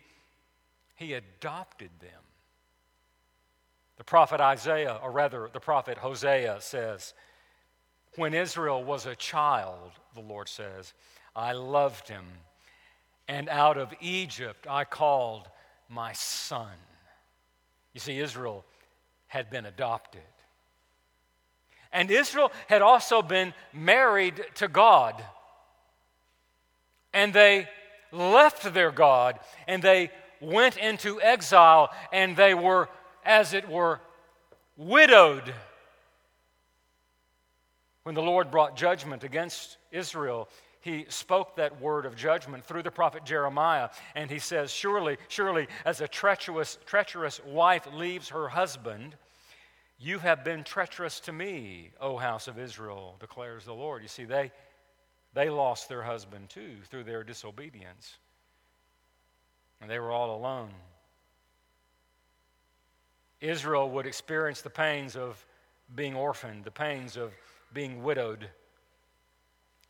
he 0.96 1.14
adopted 1.14 1.90
them. 2.00 2.22
The 3.98 4.04
prophet 4.04 4.40
Isaiah, 4.40 5.00
or 5.02 5.10
rather, 5.10 5.50
the 5.52 5.60
prophet 5.60 5.98
Hosea 5.98 6.58
says, 6.62 7.16
when 8.18 8.34
Israel 8.34 8.84
was 8.84 9.06
a 9.06 9.16
child, 9.16 9.92
the 10.14 10.22
Lord 10.22 10.50
says, 10.50 10.94
I 11.36 11.54
loved 11.54 12.10
him, 12.10 12.26
and 13.28 13.48
out 13.48 13.78
of 13.78 13.94
Egypt 14.02 14.66
I 14.70 14.84
called 14.84 15.48
my 15.88 16.12
son. 16.14 16.72
You 17.94 18.00
see, 18.00 18.20
Israel 18.20 18.66
had 19.28 19.50
been 19.50 19.66
adopted. 19.66 20.22
And 21.94 22.12
Israel 22.12 22.52
had 22.68 22.82
also 22.82 23.22
been 23.22 23.54
married 23.74 24.44
to 24.56 24.68
God. 24.68 25.24
And 27.14 27.34
they 27.34 27.68
left 28.12 28.74
their 28.74 28.92
God 28.92 29.40
and 29.68 29.82
they 29.82 30.12
went 30.42 30.78
into 30.78 31.22
exile 31.22 31.90
and 32.12 32.36
they 32.36 32.54
were, 32.54 32.90
as 33.26 33.54
it 33.54 33.68
were, 33.68 34.00
widowed. 34.76 35.54
When 38.08 38.16
the 38.16 38.22
Lord 38.22 38.52
brought 38.52 38.78
judgment 38.78 39.26
against 39.26 39.76
Israel, 39.92 40.48
he 40.80 41.06
spoke 41.10 41.58
that 41.58 41.82
word 41.82 42.06
of 42.06 42.16
judgment 42.16 42.64
through 42.64 42.84
the 42.84 42.90
prophet 42.90 43.26
Jeremiah. 43.26 43.90
And 44.16 44.32
he 44.32 44.40
says, 44.40 44.72
Surely, 44.72 45.18
surely, 45.28 45.68
as 45.84 46.00
a 46.00 46.08
treacherous, 46.08 46.78
treacherous 46.86 47.44
wife 47.44 47.86
leaves 47.92 48.30
her 48.30 48.48
husband, 48.48 49.18
you 50.00 50.20
have 50.20 50.46
been 50.46 50.64
treacherous 50.64 51.20
to 51.20 51.34
me, 51.34 51.92
O 52.00 52.16
house 52.16 52.48
of 52.48 52.58
Israel, 52.58 53.18
declares 53.20 53.66
the 53.66 53.76
Lord. 53.76 54.04
You 54.04 54.08
see, 54.08 54.24
they, 54.24 54.54
they 55.34 55.50
lost 55.50 55.90
their 55.90 56.04
husband 56.04 56.50
too 56.50 56.78
through 56.90 57.04
their 57.04 57.26
disobedience. 57.26 58.16
And 59.82 59.92
they 59.92 60.00
were 60.00 60.14
all 60.14 60.34
alone. 60.34 60.70
Israel 63.42 63.90
would 63.90 64.06
experience 64.06 64.62
the 64.62 64.70
pains 64.70 65.18
of 65.18 65.46
being 65.94 66.16
orphaned, 66.16 66.64
the 66.64 66.72
pains 66.72 67.18
of 67.18 67.34
being 67.74 68.04
widowed. 68.04 68.50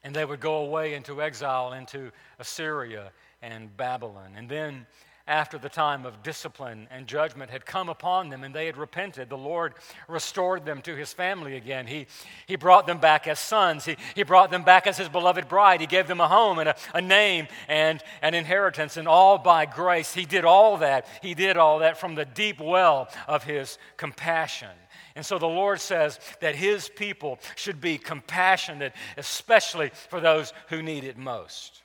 And 0.04 0.16
they 0.16 0.26
would 0.26 0.40
go 0.40 0.58
away 0.58 0.94
into 0.94 1.22
exile 1.22 1.74
into 1.74 2.12
Assyria 2.40 3.12
and 3.42 3.76
Babylon. 3.76 4.34
And 4.36 4.48
then 4.48 4.86
after 5.28 5.58
the 5.58 5.68
time 5.68 6.06
of 6.06 6.24
discipline 6.24 6.88
and 6.90 7.06
judgment 7.06 7.52
had 7.52 7.66
come 7.66 7.90
upon 7.90 8.30
them 8.30 8.46
and 8.46 8.56
they 8.56 8.66
had 8.66 8.78
repented, 8.78 9.30
the 9.30 9.38
Lord 9.38 9.74
restored 10.08 10.66
them 10.66 10.82
to 10.84 10.96
his 10.96 11.12
family 11.12 11.58
again. 11.58 11.86
He, 11.86 12.08
he 12.46 12.56
brought 12.56 12.88
them 12.88 13.00
back 13.00 13.28
as 13.28 13.38
sons. 13.38 13.84
He, 13.84 13.98
he 14.16 14.24
brought 14.24 14.52
them 14.52 14.64
back 14.64 14.88
as 14.88 14.98
his 14.98 15.10
beloved 15.10 15.50
bride. 15.50 15.82
He 15.82 15.88
gave 15.88 16.08
them 16.08 16.22
a 16.22 16.30
home 16.30 16.60
and 16.60 16.70
a, 16.70 16.76
a 16.94 17.02
name 17.02 17.48
and 17.68 18.02
an 18.22 18.34
inheritance, 18.36 18.96
and 18.96 19.08
all 19.08 19.38
by 19.38 19.66
grace. 19.66 20.14
He 20.14 20.24
did 20.24 20.46
all 20.46 20.78
that. 20.78 21.06
He 21.22 21.34
did 21.34 21.58
all 21.58 21.80
that 21.80 21.98
from 21.98 22.16
the 22.16 22.26
deep 22.26 22.62
well 22.62 23.10
of 23.28 23.44
his 23.44 23.78
compassion. 23.98 24.70
And 25.18 25.26
so 25.26 25.38
the 25.38 25.48
Lord 25.48 25.82
says 25.82 26.20
that 26.40 26.56
his 26.56 26.88
people 26.88 27.40
should 27.58 27.82
be 27.82 27.98
compassionate, 27.98 28.94
especially 29.18 29.92
for 30.10 30.22
those 30.22 30.54
who 30.70 30.82
need 30.82 31.04
it 31.04 31.18
most 31.18 31.82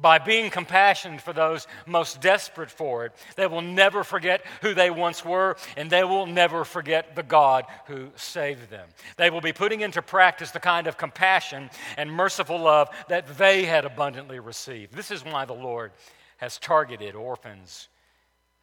by 0.00 0.18
being 0.18 0.50
compassionate 0.50 1.20
for 1.20 1.32
those 1.32 1.66
most 1.86 2.20
desperate 2.20 2.70
for 2.70 3.06
it, 3.06 3.12
they 3.36 3.46
will 3.46 3.62
never 3.62 4.04
forget 4.04 4.44
who 4.60 4.74
they 4.74 4.90
once 4.90 5.24
were, 5.24 5.56
and 5.76 5.90
they 5.90 6.04
will 6.04 6.26
never 6.26 6.64
forget 6.64 7.16
the 7.16 7.22
God 7.22 7.64
who 7.86 8.10
saved 8.16 8.70
them. 8.70 8.88
They 9.16 9.30
will 9.30 9.40
be 9.40 9.52
putting 9.52 9.80
into 9.80 10.02
practice 10.02 10.50
the 10.50 10.60
kind 10.60 10.86
of 10.86 10.98
compassion 10.98 11.70
and 11.96 12.12
merciful 12.12 12.58
love 12.58 12.90
that 13.08 13.38
they 13.38 13.64
had 13.64 13.84
abundantly 13.84 14.38
received. 14.38 14.92
This 14.92 15.10
is 15.10 15.24
why 15.24 15.44
the 15.44 15.54
Lord 15.54 15.92
has 16.38 16.58
targeted 16.58 17.14
orphans 17.14 17.88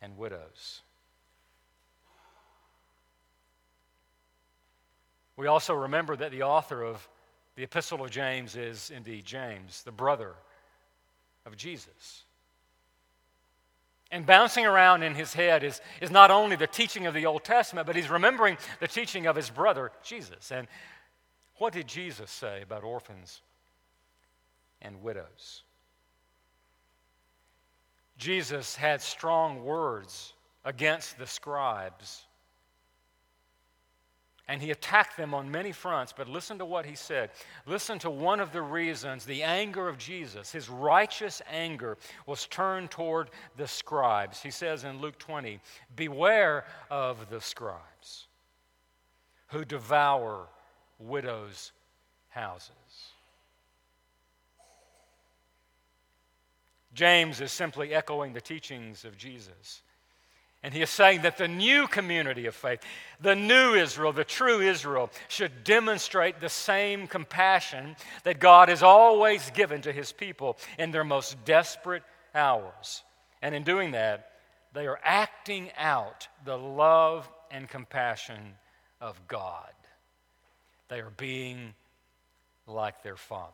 and 0.02 0.18
widows. 0.18 0.82
We 5.36 5.48
also 5.48 5.74
remember 5.74 6.16
that 6.16 6.32
the 6.32 6.44
author 6.44 6.84
of 6.84 7.08
the 7.56 7.64
Epistle 7.64 8.04
of 8.04 8.12
James 8.12 8.56
is 8.56 8.92
indeed 8.96 9.26
James, 9.26 9.84
the 9.84 9.92
brother 9.92 10.34
of 11.46 11.56
Jesus. 11.56 12.24
And 14.12 14.26
bouncing 14.26 14.66
around 14.66 15.02
in 15.02 15.16
his 15.16 15.34
head 15.34 15.64
is, 15.64 15.82
is 16.00 16.12
not 16.12 16.30
only 16.30 16.56
the 16.56 16.68
teaching 16.68 17.08
of 17.08 17.16
the 17.16 17.26
Old 17.26 17.44
Testament, 17.44 17.88
but 17.88 17.96
he's 17.96 18.10
remembering 18.10 18.58
the 18.80 18.88
teaching 18.88 19.26
of 19.26 19.36
his 19.36 19.50
brother, 19.50 19.92
Jesus. 20.04 20.52
And 20.52 20.68
what 21.58 21.74
did 21.74 21.88
Jesus 21.88 22.30
say 22.30 22.62
about 22.62 22.84
orphans 22.84 23.42
and 24.82 25.02
widows? 25.02 25.64
Jesus 28.18 28.76
had 28.76 29.02
strong 29.02 29.64
words 29.64 30.34
against 30.64 31.18
the 31.18 31.26
scribes 31.26 32.26
and 34.48 34.62
he 34.62 34.72
attacked 34.72 35.16
them 35.16 35.34
on 35.34 35.50
many 35.50 35.72
fronts, 35.72 36.14
but 36.16 36.28
listen 36.28 36.58
to 36.58 36.66
what 36.66 36.86
he 36.86 36.96
said. 36.96 37.30
Listen 37.66 37.98
to 38.00 38.10
one 38.10 38.40
of 38.40 38.52
the 38.52 38.62
reasons 38.62 39.24
the 39.24 39.44
anger 39.44 39.88
of 39.88 39.98
Jesus, 39.98 40.52
his 40.52 40.70
righteous 40.70 41.42
anger, 41.50 41.98
was 42.26 42.46
turned 42.48 42.92
toward 42.92 43.30
the 43.56 43.68
scribes. 43.68 44.42
He 44.42 44.52
says 44.52 44.84
in 44.84 45.00
Luke 45.00 45.18
20, 45.18 45.60
Beware 45.96 46.66
of 46.90 47.30
the 47.30 47.40
scribes 47.40 48.28
who 49.48 49.64
devour 49.64 50.48
widows' 51.00 51.72
houses. 52.30 52.72
James 56.94 57.42
is 57.42 57.52
simply 57.52 57.94
echoing 57.94 58.34
the 58.34 58.42
teachings 58.42 59.06
of 59.06 59.18
Jesus. 59.18 59.82
And 60.64 60.74
he 60.74 60.82
is 60.82 60.90
saying 60.90 61.24
that 61.24 61.38
the 61.38 61.48
new 61.48 61.88
community 61.88 62.46
of 62.46 62.56
faith, 62.56 62.80
the 63.20 63.36
new 63.36 63.74
Israel, 63.74 64.14
the 64.14 64.24
true 64.24 64.62
Israel, 64.62 65.10
should 65.28 65.66
demonstrate 65.66 66.40
the 66.40 66.48
same 66.48 67.06
compassion 67.06 67.98
that 68.24 68.40
God 68.40 68.70
has 68.70 68.82
always 68.82 69.50
given 69.52 69.82
to 69.82 69.92
his 69.92 70.14
people 70.14 70.58
in 70.80 70.92
their 70.92 71.04
most 71.04 71.44
desperate 71.44 72.04
hours. 72.34 73.04
And 73.42 73.54
in 73.54 73.64
doing 73.64 73.92
that, 73.92 74.32
they 74.72 74.88
are 74.88 75.00
acting 75.04 75.70
out 75.78 76.30
the 76.46 76.58
love 76.58 77.30
and 77.52 77.68
compassion 77.68 78.56
of 79.02 79.20
God. 79.28 79.70
They 80.88 81.02
are 81.02 81.12
being 81.18 81.74
like 82.68 83.04
their 83.04 83.18
Father. 83.18 83.52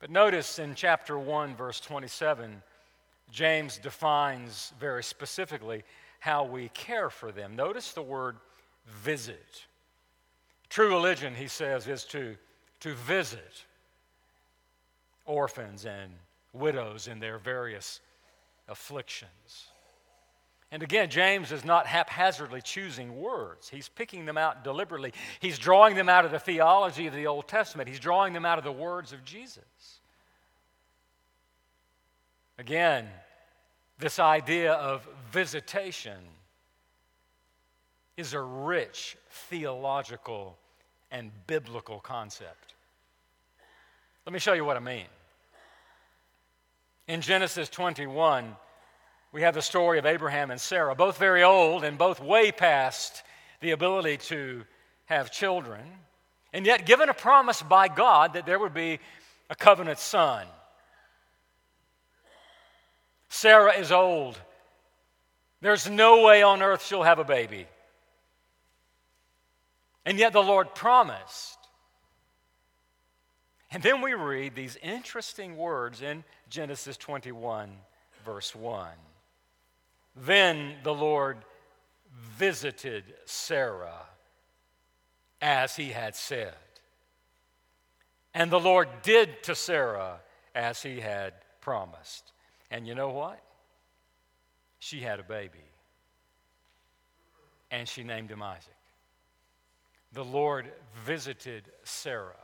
But 0.00 0.10
notice 0.10 0.58
in 0.58 0.74
chapter 0.74 1.18
1, 1.18 1.54
verse 1.54 1.78
27, 1.78 2.62
James 3.30 3.78
defines 3.78 4.72
very 4.80 5.02
specifically 5.02 5.82
how 6.18 6.44
we 6.44 6.68
care 6.70 7.10
for 7.10 7.32
them. 7.32 7.56
Notice 7.56 7.92
the 7.92 8.02
word 8.02 8.36
visit. 8.86 9.64
True 10.68 10.88
religion, 10.88 11.34
he 11.34 11.48
says, 11.48 11.86
is 11.86 12.04
to, 12.06 12.36
to 12.80 12.94
visit 12.94 13.64
orphans 15.24 15.86
and 15.86 16.12
widows 16.52 17.08
in 17.08 17.20
their 17.20 17.38
various 17.38 18.00
afflictions. 18.68 19.68
And 20.72 20.82
again, 20.82 21.10
James 21.10 21.50
is 21.50 21.64
not 21.64 21.86
haphazardly 21.86 22.62
choosing 22.62 23.20
words. 23.20 23.68
He's 23.68 23.88
picking 23.88 24.24
them 24.24 24.38
out 24.38 24.62
deliberately. 24.62 25.12
He's 25.40 25.58
drawing 25.58 25.96
them 25.96 26.08
out 26.08 26.24
of 26.24 26.30
the 26.30 26.38
theology 26.38 27.08
of 27.08 27.14
the 27.14 27.26
Old 27.26 27.48
Testament, 27.48 27.88
he's 27.88 28.00
drawing 28.00 28.32
them 28.32 28.44
out 28.44 28.58
of 28.58 28.64
the 28.64 28.72
words 28.72 29.12
of 29.12 29.24
Jesus. 29.24 29.99
Again, 32.60 33.08
this 33.98 34.18
idea 34.18 34.74
of 34.74 35.08
visitation 35.32 36.18
is 38.18 38.34
a 38.34 38.40
rich 38.40 39.16
theological 39.48 40.58
and 41.10 41.30
biblical 41.46 42.00
concept. 42.00 42.74
Let 44.26 44.34
me 44.34 44.38
show 44.38 44.52
you 44.52 44.66
what 44.66 44.76
I 44.76 44.80
mean. 44.80 45.06
In 47.08 47.22
Genesis 47.22 47.70
21, 47.70 48.54
we 49.32 49.40
have 49.40 49.54
the 49.54 49.62
story 49.62 49.98
of 49.98 50.04
Abraham 50.04 50.50
and 50.50 50.60
Sarah, 50.60 50.94
both 50.94 51.16
very 51.16 51.42
old 51.42 51.82
and 51.82 51.96
both 51.96 52.20
way 52.20 52.52
past 52.52 53.22
the 53.60 53.70
ability 53.70 54.18
to 54.18 54.64
have 55.06 55.32
children, 55.32 55.80
and 56.52 56.66
yet 56.66 56.84
given 56.84 57.08
a 57.08 57.14
promise 57.14 57.62
by 57.62 57.88
God 57.88 58.34
that 58.34 58.44
there 58.44 58.58
would 58.58 58.74
be 58.74 58.98
a 59.48 59.54
covenant 59.54 59.98
son. 59.98 60.46
Sarah 63.30 63.74
is 63.74 63.92
old. 63.92 64.38
There's 65.62 65.88
no 65.88 66.22
way 66.22 66.42
on 66.42 66.62
earth 66.62 66.84
she'll 66.84 67.04
have 67.04 67.20
a 67.20 67.24
baby. 67.24 67.66
And 70.04 70.18
yet 70.18 70.32
the 70.32 70.42
Lord 70.42 70.74
promised. 70.74 71.58
And 73.70 73.82
then 73.82 74.02
we 74.02 74.14
read 74.14 74.56
these 74.56 74.76
interesting 74.82 75.56
words 75.56 76.02
in 76.02 76.24
Genesis 76.48 76.96
21, 76.96 77.70
verse 78.24 78.54
1. 78.54 78.88
Then 80.16 80.74
the 80.82 80.94
Lord 80.94 81.36
visited 82.36 83.04
Sarah 83.26 84.06
as 85.40 85.76
he 85.76 85.90
had 85.90 86.16
said. 86.16 86.56
And 88.34 88.50
the 88.50 88.60
Lord 88.60 88.88
did 89.02 89.44
to 89.44 89.54
Sarah 89.54 90.18
as 90.52 90.82
he 90.82 90.98
had 90.98 91.34
promised. 91.60 92.32
And 92.70 92.86
you 92.86 92.94
know 92.94 93.10
what? 93.10 93.40
She 94.78 95.00
had 95.00 95.20
a 95.20 95.22
baby. 95.22 95.58
And 97.70 97.88
she 97.88 98.02
named 98.02 98.30
him 98.30 98.42
Isaac. 98.42 98.74
The 100.12 100.24
Lord 100.24 100.70
visited 101.04 101.64
Sarah. 101.84 102.34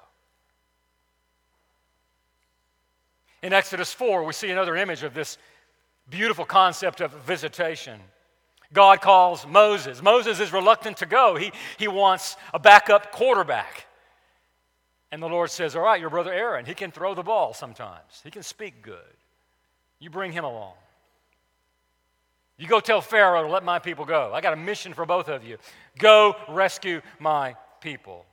In 3.42 3.52
Exodus 3.52 3.92
4, 3.92 4.24
we 4.24 4.32
see 4.32 4.50
another 4.50 4.76
image 4.76 5.02
of 5.02 5.14
this 5.14 5.38
beautiful 6.08 6.44
concept 6.44 7.00
of 7.00 7.12
visitation. 7.24 8.00
God 8.72 9.00
calls 9.00 9.46
Moses. 9.46 10.02
Moses 10.02 10.40
is 10.40 10.52
reluctant 10.52 10.98
to 10.98 11.06
go, 11.06 11.36
he, 11.36 11.52
he 11.78 11.88
wants 11.88 12.36
a 12.52 12.58
backup 12.58 13.12
quarterback. 13.12 13.86
And 15.12 15.22
the 15.22 15.28
Lord 15.28 15.50
says, 15.50 15.76
All 15.76 15.82
right, 15.82 16.00
your 16.00 16.10
brother 16.10 16.32
Aaron, 16.32 16.66
he 16.66 16.74
can 16.74 16.90
throw 16.90 17.14
the 17.14 17.22
ball 17.22 17.54
sometimes, 17.54 18.20
he 18.24 18.30
can 18.30 18.42
speak 18.42 18.82
good. 18.82 19.16
You 19.98 20.10
bring 20.10 20.32
him 20.32 20.44
along. 20.44 20.74
You 22.58 22.66
go 22.66 22.80
tell 22.80 23.00
Pharaoh 23.00 23.42
to 23.42 23.48
let 23.48 23.64
my 23.64 23.78
people 23.78 24.04
go. 24.04 24.32
I 24.32 24.40
got 24.40 24.54
a 24.54 24.56
mission 24.56 24.94
for 24.94 25.04
both 25.04 25.28
of 25.28 25.44
you. 25.44 25.58
Go 25.98 26.36
rescue 26.48 27.02
my 27.18 27.54
people. 27.80 28.24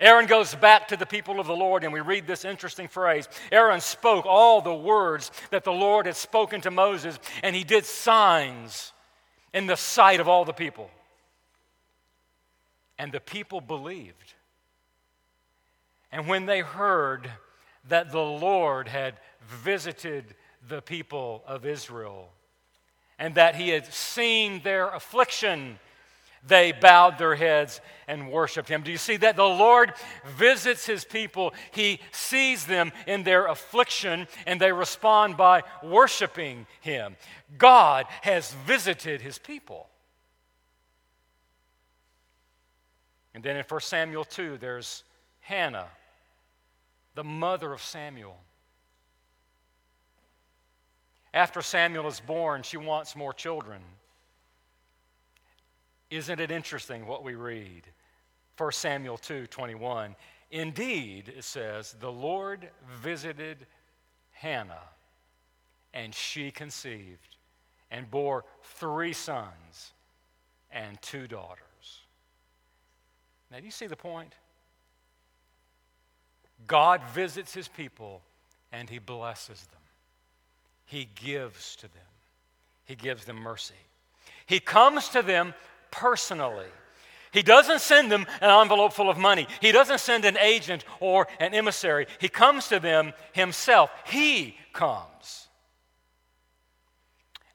Aaron 0.00 0.26
goes 0.26 0.54
back 0.54 0.88
to 0.88 0.96
the 0.96 1.04
people 1.04 1.40
of 1.40 1.46
the 1.46 1.56
Lord, 1.56 1.84
and 1.84 1.92
we 1.92 2.00
read 2.00 2.26
this 2.26 2.46
interesting 2.46 2.88
phrase. 2.88 3.28
Aaron 3.52 3.80
spoke 3.80 4.24
all 4.24 4.62
the 4.62 4.74
words 4.74 5.30
that 5.50 5.62
the 5.62 5.72
Lord 5.72 6.06
had 6.06 6.16
spoken 6.16 6.62
to 6.62 6.70
Moses, 6.70 7.18
and 7.42 7.54
he 7.54 7.64
did 7.64 7.84
signs 7.84 8.92
in 9.52 9.66
the 9.66 9.76
sight 9.76 10.20
of 10.20 10.28
all 10.28 10.46
the 10.46 10.54
people. 10.54 10.90
And 12.98 13.12
the 13.12 13.20
people 13.20 13.60
believed. 13.60 14.34
And 16.12 16.26
when 16.26 16.46
they 16.46 16.60
heard 16.60 17.30
that 17.88 18.10
the 18.10 18.18
Lord 18.18 18.88
had 18.88 19.18
visited 19.46 20.34
the 20.68 20.82
people 20.82 21.42
of 21.46 21.64
Israel 21.64 22.30
and 23.18 23.34
that 23.34 23.54
he 23.54 23.68
had 23.68 23.92
seen 23.92 24.62
their 24.62 24.88
affliction, 24.88 25.78
they 26.46 26.72
bowed 26.72 27.18
their 27.18 27.34
heads 27.34 27.82
and 28.08 28.32
worshiped 28.32 28.68
him. 28.68 28.82
Do 28.82 28.90
you 28.90 28.96
see 28.96 29.18
that? 29.18 29.36
The 29.36 29.44
Lord 29.44 29.92
visits 30.38 30.86
his 30.86 31.04
people, 31.04 31.52
he 31.70 32.00
sees 32.12 32.64
them 32.64 32.92
in 33.06 33.22
their 33.22 33.46
affliction, 33.46 34.26
and 34.46 34.58
they 34.58 34.72
respond 34.72 35.36
by 35.36 35.62
worshiping 35.82 36.66
him. 36.80 37.16
God 37.58 38.06
has 38.22 38.54
visited 38.66 39.20
his 39.20 39.38
people. 39.38 39.86
And 43.34 43.44
then 43.44 43.56
in 43.56 43.64
1 43.64 43.80
Samuel 43.82 44.24
2, 44.24 44.56
there's 44.58 45.04
Hannah, 45.40 45.88
the 47.14 47.22
mother 47.24 47.72
of 47.72 47.82
Samuel. 47.82 48.38
After 51.32 51.62
Samuel 51.62 52.08
is 52.08 52.20
born, 52.20 52.62
she 52.62 52.76
wants 52.76 53.14
more 53.14 53.32
children. 53.32 53.80
Isn't 56.10 56.40
it 56.40 56.50
interesting 56.50 57.06
what 57.06 57.22
we 57.22 57.34
read? 57.34 57.82
1 58.56 58.72
Samuel 58.72 59.16
2 59.16 59.46
21. 59.46 60.16
Indeed, 60.50 61.32
it 61.36 61.44
says, 61.44 61.94
the 62.00 62.10
Lord 62.10 62.68
visited 63.00 63.66
Hannah, 64.32 64.88
and 65.94 66.12
she 66.12 66.50
conceived 66.50 67.36
and 67.90 68.10
bore 68.10 68.44
three 68.62 69.12
sons 69.12 69.92
and 70.72 71.00
two 71.02 71.28
daughters. 71.28 71.60
Now, 73.50 73.58
do 73.58 73.64
you 73.64 73.70
see 73.70 73.86
the 73.86 73.96
point? 73.96 74.34
God 76.66 77.02
visits 77.14 77.54
his 77.54 77.68
people 77.68 78.22
and 78.72 78.88
he 78.88 78.98
blesses 78.98 79.66
them. 79.70 79.79
He 80.90 81.08
gives 81.14 81.76
to 81.76 81.82
them, 81.82 82.02
he 82.84 82.96
gives 82.96 83.24
them 83.24 83.36
mercy. 83.36 83.74
He 84.44 84.58
comes 84.58 85.08
to 85.10 85.22
them 85.22 85.54
personally. 85.92 86.66
He 87.30 87.42
doesn't 87.42 87.80
send 87.80 88.10
them 88.10 88.26
an 88.40 88.50
envelope 88.50 88.92
full 88.92 89.08
of 89.08 89.16
money. 89.16 89.46
He 89.60 89.70
doesn't 89.70 90.00
send 90.00 90.24
an 90.24 90.36
agent 90.38 90.84
or 90.98 91.28
an 91.38 91.54
emissary. 91.54 92.08
He 92.18 92.28
comes 92.28 92.66
to 92.68 92.80
them 92.80 93.12
himself. 93.30 93.92
He 94.04 94.56
comes. 94.72 95.46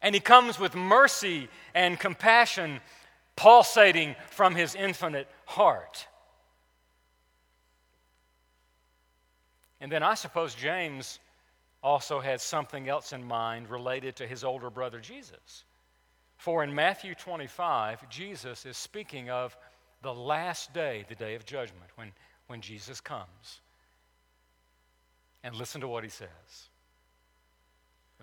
And 0.01 0.15
he 0.15 0.21
comes 0.21 0.57
with 0.57 0.73
mercy 0.73 1.49
and 1.73 1.99
compassion 1.99 2.79
pulsating 3.35 4.15
from 4.29 4.55
his 4.55 4.75
infinite 4.75 5.27
heart. 5.43 6.07
And 9.81 9.91
then 9.91 10.03
I 10.03 10.13
suppose 10.13 10.55
James 10.55 11.19
also 11.85 12.19
had 12.19 12.41
something 12.41 12.89
else 12.89 13.13
in 13.13 13.23
mind 13.23 13.69
related 13.69 14.15
to 14.15 14.25
his 14.25 14.43
older 14.43 14.71
brother 14.71 14.99
Jesus. 14.99 15.63
For 16.35 16.63
in 16.63 16.73
Matthew 16.73 17.13
25, 17.13 18.09
Jesus 18.09 18.65
is 18.65 18.75
speaking 18.75 19.29
of 19.29 19.55
the 20.01 20.13
last 20.13 20.73
day, 20.73 21.05
the 21.07 21.13
day 21.13 21.35
of 21.35 21.45
judgment, 21.45 21.91
when, 21.93 22.11
when 22.47 22.59
Jesus 22.59 22.99
comes. 22.99 23.61
And 25.43 25.55
listen 25.55 25.79
to 25.81 25.87
what 25.87 26.03
he 26.03 26.09
says. 26.09 26.27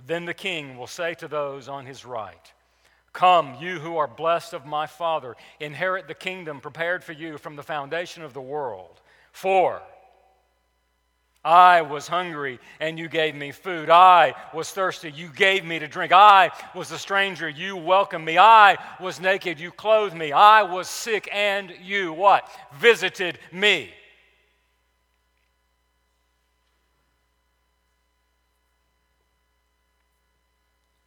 Then 0.09 0.25
the 0.25 0.35
king 0.35 0.77
will 0.77 0.89
say 0.89 1.15
to 1.15 1.29
those 1.29 1.69
on 1.69 1.87
his 1.87 2.05
right, 2.05 2.53
Come, 3.13 3.55
you 3.61 3.79
who 3.79 3.97
are 3.99 4.09
blessed 4.09 4.55
of 4.55 4.67
my 4.67 4.89
Father, 4.89 5.37
inherit 5.61 6.09
the 6.09 6.15
kingdom 6.15 6.61
prepared 6.61 7.05
for 7.05 7.13
you 7.13 7.39
from 7.39 7.55
the 7.55 7.63
foundation 7.63 8.25
of 8.25 8.33
the 8.33 8.41
world. 8.41 9.01
For 9.31 9.83
I 11.45 11.83
was 11.83 12.07
hungry 12.07 12.61
and 12.79 12.99
you 12.99 13.09
gave 13.09 13.35
me 13.35 13.51
food. 13.51 13.91
I 13.91 14.35
was 14.55 14.71
thirsty. 14.71 15.11
You 15.11 15.29
gave 15.29 15.65
me 15.65 15.81
to 15.81 15.89
drink. 15.89 16.13
I 16.13 16.53
was 16.75 16.93
a 16.93 16.99
stranger. 16.99 17.49
You 17.49 17.77
welcomed 17.77 18.25
me. 18.25 18.39
I 18.39 18.79
was 19.01 19.21
naked. 19.21 19.59
You 19.59 19.73
clothed 19.73 20.15
me. 20.15 20.31
I 20.31 20.63
was 20.63 20.89
sick 20.89 21.29
and 21.33 21.73
you 21.83 22.13
what? 22.13 22.49
Visited 22.79 23.41
me. 23.51 23.91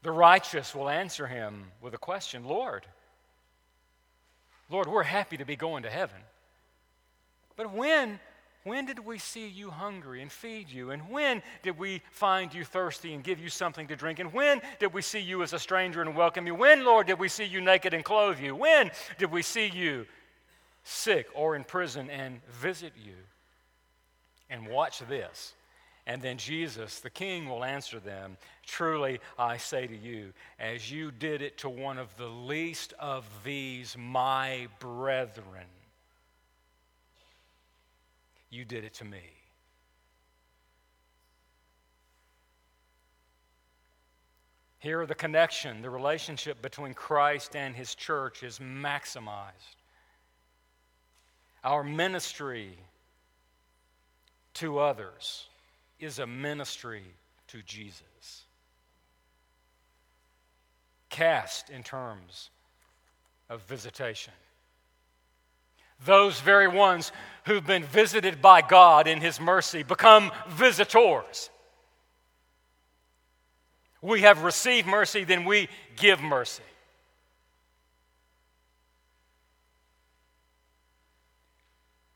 The 0.02 0.12
righteous 0.12 0.76
will 0.76 0.90
answer 0.90 1.26
him 1.26 1.64
with 1.82 1.94
a 1.94 1.98
question 1.98 2.44
Lord, 2.46 2.86
Lord, 4.70 4.88
we're 4.88 5.04
happy 5.04 5.38
to 5.38 5.46
be 5.46 5.56
going 5.56 5.84
to 5.84 5.90
heaven. 5.90 6.20
But 7.56 7.74
when 7.74 8.20
when 8.66 8.88
did 8.88 8.98
we 8.98 9.20
see 9.20 9.48
you 9.48 9.70
hungry 9.70 10.24
and 10.24 10.32
feed 10.32 10.72
you? 10.72 10.90
And 10.90 11.08
when 11.08 11.44
did 11.62 11.78
we 11.78 12.02
find 12.10 12.52
you 12.52 12.66
thirsty 12.66 13.14
and 13.14 13.24
give 13.24 13.40
you 13.40 13.48
something 13.48 13.88
to 13.88 13.96
drink? 13.96 14.18
And 14.18 14.34
when 14.34 14.60
did 14.80 14.92
we 14.92 15.04
see 15.04 15.20
you 15.20 15.44
as 15.44 15.54
a 15.54 15.60
stranger 15.60 16.02
and 16.02 16.16
welcome 16.16 16.48
you? 16.48 16.56
When, 16.56 16.84
Lord, 16.84 17.06
did 17.06 17.20
we 17.20 17.30
see 17.30 17.44
you 17.44 17.62
naked 17.62 17.94
and 17.94 18.04
clothe 18.04 18.40
you? 18.40 18.56
When 18.56 18.90
did 19.20 19.32
we 19.32 19.44
see 19.44 19.68
you 19.68 20.08
sick 20.84 21.28
or 21.36 21.56
in 21.56 21.64
prison 21.64 22.10
and 22.10 22.42
visit 22.48 22.94
you? 22.98 23.14
And 24.50 24.68
watch 24.68 25.00
this. 25.08 25.54
And 26.08 26.20
then 26.20 26.40
Jesus, 26.40 27.00
the 27.00 27.10
King, 27.12 27.48
will 27.48 27.64
answer 27.64 28.00
them 28.00 28.38
Truly, 28.66 29.20
I 29.38 29.58
say 29.58 29.86
to 29.86 29.96
you, 29.96 30.34
as 30.60 30.92
you 30.92 31.12
did 31.12 31.44
it 31.44 31.60
to 31.60 31.70
one 31.70 32.00
of 32.00 32.18
the 32.18 32.28
least 32.28 32.94
of 32.98 33.30
these, 33.44 33.96
my 33.96 34.68
brethren, 34.80 35.68
you 38.56 38.66
did 38.66 38.84
it 38.84 38.94
to 38.96 39.06
me. 39.06 39.22
Here, 44.80 45.06
the 45.06 45.16
connection, 45.16 45.82
the 45.82 45.90
relationship 45.90 46.62
between 46.62 46.94
Christ 46.94 47.56
and 47.56 47.76
his 47.76 47.96
church 47.96 48.44
is 48.44 48.60
maximized. 48.60 49.76
Our 51.64 51.84
ministry 51.84 52.78
to 54.56 54.80
others 54.80 55.48
is 56.00 56.20
a 56.20 56.28
ministry 56.28 57.04
to 57.48 57.62
Jesus. 57.64 58.44
Cast 61.10 61.72
in 61.72 61.82
terms 61.82 62.52
of 63.50 63.64
visitation 63.64 64.34
those 66.04 66.40
very 66.42 66.68
ones 66.68 67.12
who've 67.46 67.66
been 67.66 67.84
visited 67.84 68.42
by 68.42 68.62
God 68.62 69.08
in 69.08 69.22
His 69.22 69.40
mercy 69.40 69.84
become 69.84 70.32
visitors. 70.50 71.50
We 74.02 74.22
have 74.22 74.44
received 74.44 74.88
mercy, 74.88 75.24
then 75.24 75.46
we 75.46 75.68
give 75.96 76.22
mercy. 76.22 76.64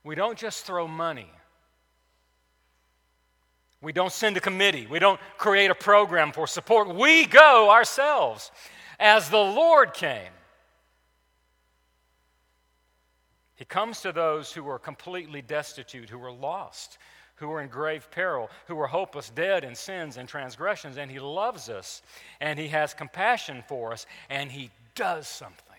We 0.03 0.15
don't 0.15 0.37
just 0.37 0.65
throw 0.65 0.87
money. 0.87 1.29
We 3.81 3.93
don't 3.93 4.11
send 4.11 4.37
a 4.37 4.39
committee. 4.39 4.87
We 4.87 4.99
don't 4.99 5.19
create 5.37 5.71
a 5.71 5.75
program 5.75 6.31
for 6.31 6.47
support. 6.47 6.93
We 6.93 7.25
go 7.25 7.69
ourselves 7.69 8.51
as 8.99 9.29
the 9.29 9.37
Lord 9.37 9.93
came. 9.93 10.31
He 13.59 13.65
comes 13.65 13.99
to 14.01 14.13
those 14.13 14.53
who 14.53 14.69
are 14.69 14.79
completely 14.79 15.41
destitute, 15.41 16.09
who 16.09 16.23
are 16.23 16.31
lost, 16.31 16.97
who 17.35 17.51
are 17.51 17.59
in 17.61 17.67
grave 17.67 18.09
peril, 18.09 18.49
who 18.67 18.79
are 18.79 18.87
hopeless, 18.87 19.29
dead 19.29 19.65
in 19.65 19.75
sins 19.75 20.15
and 20.15 20.29
transgressions, 20.29 20.97
and 20.97 21.11
He 21.11 21.19
loves 21.19 21.67
us, 21.67 22.01
and 22.39 22.57
He 22.57 22.69
has 22.69 22.93
compassion 22.93 23.61
for 23.67 23.91
us, 23.91 24.05
and 24.29 24.49
He 24.49 24.71
does 24.95 25.27
something. 25.27 25.75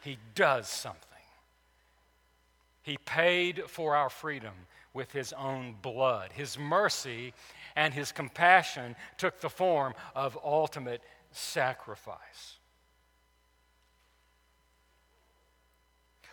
He 0.00 0.16
does 0.34 0.66
something. 0.66 1.02
He 2.82 2.96
paid 3.04 3.64
for 3.68 3.94
our 3.94 4.08
freedom 4.08 4.54
with 4.94 5.12
His 5.12 5.34
own 5.34 5.74
blood. 5.82 6.32
His 6.32 6.58
mercy 6.58 7.34
and 7.76 7.92
His 7.92 8.12
compassion 8.12 8.96
took 9.18 9.42
the 9.42 9.50
form 9.50 9.92
of 10.14 10.38
ultimate 10.42 11.02
sacrifice. 11.32 12.56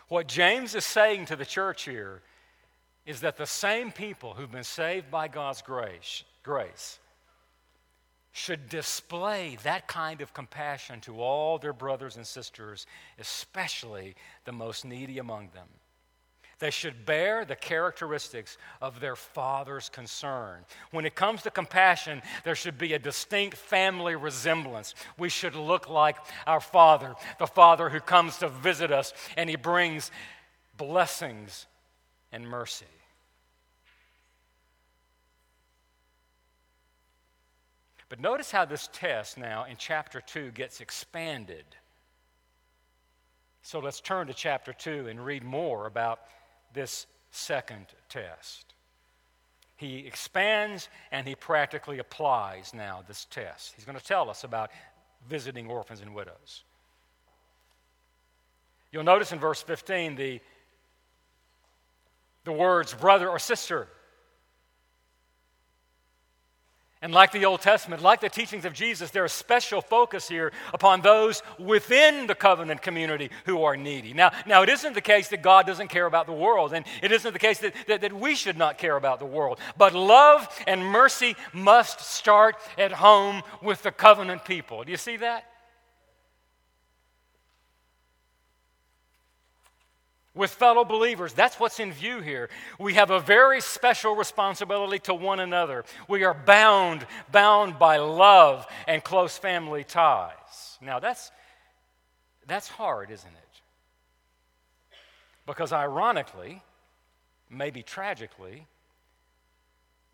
What 0.08 0.28
James 0.28 0.74
is 0.74 0.84
saying 0.84 1.26
to 1.26 1.36
the 1.36 1.46
church 1.46 1.84
here 1.84 2.22
is 3.06 3.20
that 3.20 3.36
the 3.36 3.46
same 3.46 3.92
people 3.92 4.34
who've 4.34 4.50
been 4.50 4.64
saved 4.64 5.10
by 5.10 5.28
God's 5.28 5.62
grace, 5.62 6.24
grace 6.42 6.98
should 8.32 8.68
display 8.68 9.56
that 9.62 9.86
kind 9.86 10.20
of 10.20 10.34
compassion 10.34 11.00
to 11.02 11.20
all 11.20 11.58
their 11.58 11.72
brothers 11.72 12.16
and 12.16 12.26
sisters, 12.26 12.86
especially 13.18 14.16
the 14.44 14.52
most 14.52 14.84
needy 14.84 15.18
among 15.18 15.50
them. 15.54 15.68
They 16.64 16.70
should 16.70 17.04
bear 17.04 17.44
the 17.44 17.56
characteristics 17.56 18.56
of 18.80 18.98
their 18.98 19.16
father's 19.16 19.90
concern. 19.90 20.64
When 20.92 21.04
it 21.04 21.14
comes 21.14 21.42
to 21.42 21.50
compassion, 21.50 22.22
there 22.42 22.54
should 22.54 22.78
be 22.78 22.94
a 22.94 22.98
distinct 22.98 23.58
family 23.58 24.16
resemblance. 24.16 24.94
We 25.18 25.28
should 25.28 25.56
look 25.56 25.90
like 25.90 26.16
our 26.46 26.62
father, 26.62 27.16
the 27.38 27.46
father 27.46 27.90
who 27.90 28.00
comes 28.00 28.38
to 28.38 28.48
visit 28.48 28.90
us 28.90 29.12
and 29.36 29.50
he 29.50 29.56
brings 29.56 30.10
blessings 30.78 31.66
and 32.32 32.48
mercy. 32.48 32.86
But 38.08 38.20
notice 38.20 38.50
how 38.50 38.64
this 38.64 38.88
test 38.90 39.36
now 39.36 39.64
in 39.64 39.76
chapter 39.76 40.22
2 40.22 40.52
gets 40.52 40.80
expanded. 40.80 41.66
So 43.60 43.80
let's 43.80 44.00
turn 44.00 44.28
to 44.28 44.32
chapter 44.32 44.72
2 44.72 45.08
and 45.08 45.22
read 45.22 45.44
more 45.44 45.86
about 45.86 46.20
this 46.74 47.06
second 47.30 47.86
test. 48.08 48.74
He 49.76 50.06
expands 50.06 50.88
and 51.10 51.26
he 51.26 51.34
practically 51.34 51.98
applies 51.98 52.72
now 52.74 53.02
this 53.08 53.26
test. 53.30 53.74
He's 53.74 53.84
going 53.84 53.98
to 53.98 54.04
tell 54.04 54.30
us 54.30 54.44
about 54.44 54.70
visiting 55.28 55.68
orphans 55.68 56.00
and 56.00 56.14
widows. 56.14 56.62
You'll 58.92 59.04
notice 59.04 59.32
in 59.32 59.40
verse 59.40 59.62
15 59.62 60.14
the, 60.14 60.40
the 62.44 62.52
words 62.52 62.94
brother 62.94 63.28
or 63.28 63.38
sister 63.38 63.88
and 67.04 67.12
like 67.12 67.32
the 67.32 67.44
Old 67.44 67.60
Testament, 67.60 68.00
like 68.00 68.22
the 68.22 68.30
teachings 68.30 68.64
of 68.64 68.72
Jesus, 68.72 69.10
there's 69.10 69.30
special 69.30 69.82
focus 69.82 70.26
here 70.26 70.52
upon 70.72 71.02
those 71.02 71.42
within 71.58 72.26
the 72.26 72.34
covenant 72.34 72.80
community 72.80 73.28
who 73.44 73.62
are 73.62 73.76
needy. 73.76 74.14
Now, 74.14 74.32
now 74.46 74.62
it 74.62 74.70
isn't 74.70 74.94
the 74.94 75.02
case 75.02 75.28
that 75.28 75.42
God 75.42 75.66
doesn't 75.66 75.88
care 75.88 76.06
about 76.06 76.24
the 76.24 76.32
world, 76.32 76.72
and 76.72 76.86
it 77.02 77.12
isn't 77.12 77.34
the 77.34 77.38
case 77.38 77.58
that, 77.58 77.74
that, 77.88 78.00
that 78.00 78.14
we 78.14 78.34
should 78.34 78.56
not 78.56 78.78
care 78.78 78.96
about 78.96 79.18
the 79.18 79.26
world. 79.26 79.58
But 79.76 79.94
love 79.94 80.48
and 80.66 80.82
mercy 80.82 81.36
must 81.52 82.00
start 82.00 82.56
at 82.78 82.92
home 82.92 83.42
with 83.62 83.82
the 83.82 83.92
covenant 83.92 84.46
people. 84.46 84.82
Do 84.82 84.90
you 84.90 84.96
see 84.96 85.18
that? 85.18 85.44
With 90.34 90.50
fellow 90.50 90.84
believers. 90.84 91.32
That's 91.32 91.60
what's 91.60 91.80
in 91.80 91.92
view 91.92 92.20
here. 92.20 92.50
We 92.78 92.94
have 92.94 93.10
a 93.10 93.20
very 93.20 93.60
special 93.60 94.16
responsibility 94.16 94.98
to 95.00 95.14
one 95.14 95.40
another. 95.40 95.84
We 96.08 96.24
are 96.24 96.34
bound, 96.34 97.06
bound 97.30 97.78
by 97.78 97.98
love 97.98 98.66
and 98.88 99.02
close 99.02 99.38
family 99.38 99.84
ties. 99.84 100.78
Now, 100.80 100.98
that's, 100.98 101.30
that's 102.46 102.68
hard, 102.68 103.10
isn't 103.10 103.30
it? 103.30 103.60
Because 105.46 105.72
ironically, 105.72 106.62
maybe 107.50 107.82
tragically, 107.82 108.66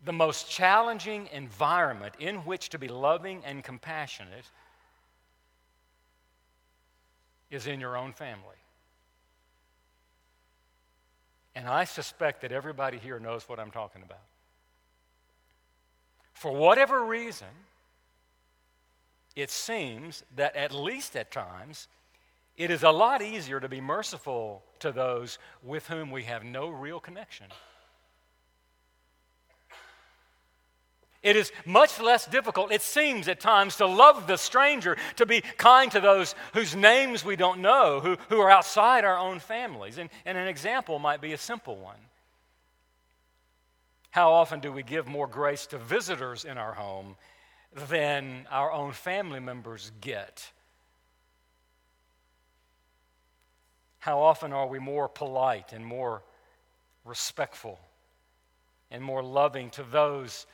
the 0.03 0.13
most 0.13 0.49
challenging 0.49 1.29
environment 1.31 2.15
in 2.19 2.37
which 2.37 2.69
to 2.69 2.79
be 2.79 2.87
loving 2.87 3.41
and 3.45 3.63
compassionate 3.63 4.45
is 7.49 7.67
in 7.67 7.79
your 7.79 7.97
own 7.97 8.13
family. 8.13 8.60
And 11.55 11.67
I 11.67 11.83
suspect 11.83 12.41
that 12.41 12.51
everybody 12.51 12.97
here 12.97 13.19
knows 13.19 13.47
what 13.47 13.59
I'm 13.59 13.71
talking 13.71 14.03
about. 14.03 14.21
For 16.33 16.51
whatever 16.51 17.05
reason, 17.05 17.47
it 19.35 19.49
seems 19.49 20.23
that 20.35 20.55
at 20.55 20.73
least 20.73 21.15
at 21.15 21.31
times, 21.31 21.87
it 22.57 22.71
is 22.71 22.83
a 22.83 22.91
lot 22.91 23.21
easier 23.21 23.59
to 23.59 23.69
be 23.69 23.81
merciful 23.81 24.63
to 24.79 24.91
those 24.91 25.39
with 25.63 25.87
whom 25.87 26.11
we 26.11 26.23
have 26.23 26.43
no 26.43 26.69
real 26.69 26.99
connection. 26.99 27.47
It 31.23 31.35
is 31.35 31.51
much 31.65 31.99
less 31.99 32.25
difficult, 32.25 32.71
it 32.71 32.81
seems 32.81 33.27
at 33.27 33.39
times, 33.39 33.75
to 33.75 33.85
love 33.85 34.25
the 34.25 34.37
stranger, 34.37 34.97
to 35.17 35.25
be 35.25 35.41
kind 35.41 35.91
to 35.91 35.99
those 35.99 36.33
whose 36.53 36.75
names 36.75 37.23
we 37.23 37.35
don't 37.35 37.61
know, 37.61 37.99
who, 37.99 38.17
who 38.29 38.39
are 38.39 38.49
outside 38.49 39.05
our 39.05 39.17
own 39.17 39.39
families. 39.39 39.99
And, 39.99 40.09
and 40.25 40.35
an 40.37 40.47
example 40.47 40.97
might 40.97 41.21
be 41.21 41.33
a 41.33 41.37
simple 41.37 41.75
one. 41.75 41.99
How 44.09 44.31
often 44.31 44.59
do 44.59 44.71
we 44.71 44.81
give 44.81 45.07
more 45.07 45.27
grace 45.27 45.67
to 45.67 45.77
visitors 45.77 46.43
in 46.43 46.57
our 46.57 46.73
home 46.73 47.15
than 47.87 48.47
our 48.49 48.71
own 48.71 48.91
family 48.91 49.39
members 49.39 49.91
get? 50.01 50.51
How 53.99 54.19
often 54.19 54.51
are 54.53 54.67
we 54.67 54.79
more 54.79 55.07
polite 55.07 55.71
and 55.71 55.85
more 55.85 56.23
respectful 57.05 57.79
and 58.89 59.03
more 59.03 59.21
loving 59.21 59.69
to 59.71 59.83
those? 59.83 60.47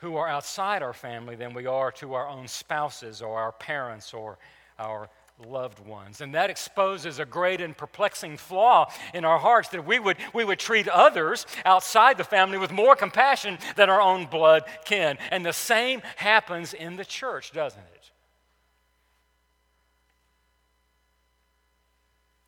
Who 0.00 0.16
are 0.16 0.28
outside 0.28 0.82
our 0.82 0.92
family 0.92 1.36
than 1.36 1.54
we 1.54 1.66
are 1.66 1.92
to 1.92 2.14
our 2.14 2.26
own 2.26 2.48
spouses 2.48 3.22
or 3.22 3.38
our 3.38 3.52
parents 3.52 4.14
or 4.14 4.38
our 4.78 5.08
loved 5.46 5.78
ones. 5.86 6.20
And 6.20 6.34
that 6.34 6.50
exposes 6.50 7.18
a 7.18 7.24
great 7.24 7.60
and 7.60 7.76
perplexing 7.76 8.36
flaw 8.36 8.90
in 9.14 9.24
our 9.24 9.38
hearts 9.38 9.68
that 9.70 9.86
we 9.86 9.98
would, 9.98 10.16
we 10.34 10.44
would 10.44 10.58
treat 10.58 10.88
others 10.88 11.46
outside 11.64 12.18
the 12.18 12.24
family 12.24 12.58
with 12.58 12.70
more 12.70 12.96
compassion 12.96 13.58
than 13.76 13.90
our 13.90 14.00
own 14.00 14.26
blood 14.26 14.64
kin. 14.84 15.18
And 15.30 15.44
the 15.44 15.52
same 15.52 16.02
happens 16.16 16.74
in 16.74 16.96
the 16.96 17.04
church, 17.04 17.52
doesn't 17.52 17.78
it? 17.78 18.10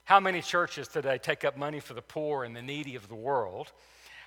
How 0.05 0.21
many 0.21 0.43
churches 0.43 0.89
today 0.89 1.19
take 1.19 1.45
up 1.45 1.57
money 1.57 1.81
for 1.81 1.95
the 1.95 2.03
poor 2.03 2.45
and 2.45 2.55
the 2.55 2.63
needy 2.63 2.97
of 2.97 3.09
the 3.09 3.15
world? 3.15 3.73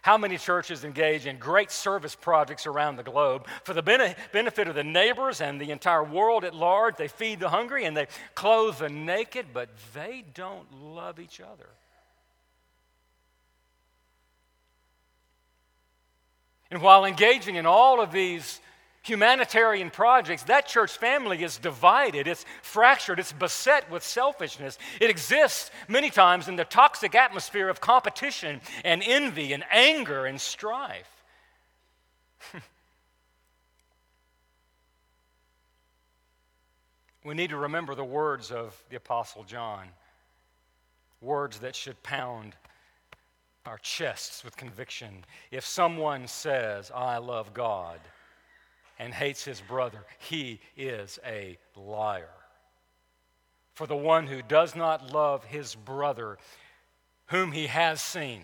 How 0.05 0.19
many 0.19 0.37
churches 0.37 0.83
engage 0.83 1.25
in 1.25 1.39
great 1.39 1.71
service 1.71 2.13
projects 2.13 2.67
around 2.67 2.97
the 2.97 3.01
globe 3.01 3.47
for 3.63 3.73
the 3.73 3.81
benefit 3.81 4.67
of 4.67 4.75
the 4.75 4.83
neighbors 4.83 5.41
and 5.41 5.59
the 5.59 5.71
entire 5.71 6.03
world 6.03 6.43
at 6.43 6.53
large? 6.53 6.95
They 6.95 7.07
feed 7.07 7.39
the 7.39 7.49
hungry 7.49 7.85
and 7.85 7.97
they 7.97 8.05
clothe 8.35 8.77
the 8.77 8.87
naked, 8.87 9.47
but 9.51 9.67
they 9.95 10.23
don't 10.35 10.71
love 10.79 11.19
each 11.19 11.41
other. 11.41 11.69
And 16.69 16.83
while 16.83 17.03
engaging 17.03 17.55
in 17.55 17.65
all 17.65 17.99
of 17.99 18.11
these 18.11 18.61
humanitarian 19.05 19.89
projects, 19.91 20.43
that 20.43 20.67
church 20.67 20.97
family 20.97 21.43
is 21.43 21.57
divided, 21.57 22.27
it's 22.27 22.43
fractured, 22.61 23.19
it's 23.19 23.31
beset 23.33 23.89
with 23.91 24.03
selfishness. 24.03 24.77
It 24.99 25.09
exists 25.09 25.71
many 25.87 26.09
times 26.09 26.47
in 26.47 26.55
the 26.55 26.65
toxic 26.65 27.13
atmosphere 27.15 27.69
of 27.69 27.79
competition 27.79 28.61
and 28.83 29.03
envy 29.05 29.53
and 29.53 29.63
anger 29.71 30.25
and 30.25 30.41
strife. 30.41 31.23
we 37.23 37.35
need 37.35 37.51
to 37.51 37.57
remember 37.57 37.93
the 37.95 38.03
words 38.03 38.51
of 38.51 38.75
the 38.89 38.95
Apostle 38.97 39.43
John, 39.43 39.87
words 41.21 41.59
that 41.59 41.75
should 41.75 42.01
pound 42.01 42.55
our 43.67 43.77
chests 43.79 44.43
with 44.43 44.57
conviction. 44.57 45.23
If 45.51 45.65
someone 45.65 46.27
says, 46.27 46.91
I 46.93 47.17
love 47.17 47.53
God, 47.53 47.99
and 48.99 49.13
hates 49.13 49.43
his 49.43 49.61
brother, 49.61 50.05
he 50.19 50.59
is 50.77 51.19
a 51.25 51.57
liar. 51.75 52.29
For 53.73 53.87
the 53.87 53.95
one 53.95 54.27
who 54.27 54.41
does 54.41 54.75
not 54.75 55.11
love 55.11 55.43
his 55.43 55.75
brother, 55.75 56.37
whom 57.27 57.51
he 57.51 57.67
has 57.67 58.01
seen, 58.01 58.43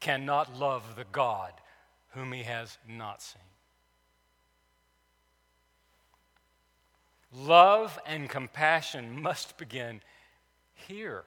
cannot 0.00 0.56
love 0.56 0.94
the 0.94 1.06
God 1.10 1.52
whom 2.10 2.32
he 2.32 2.44
has 2.44 2.78
not 2.88 3.22
seen. 3.22 3.42
Love 7.32 7.98
and 8.06 8.30
compassion 8.30 9.20
must 9.20 9.58
begin 9.58 10.00
here. 10.74 11.24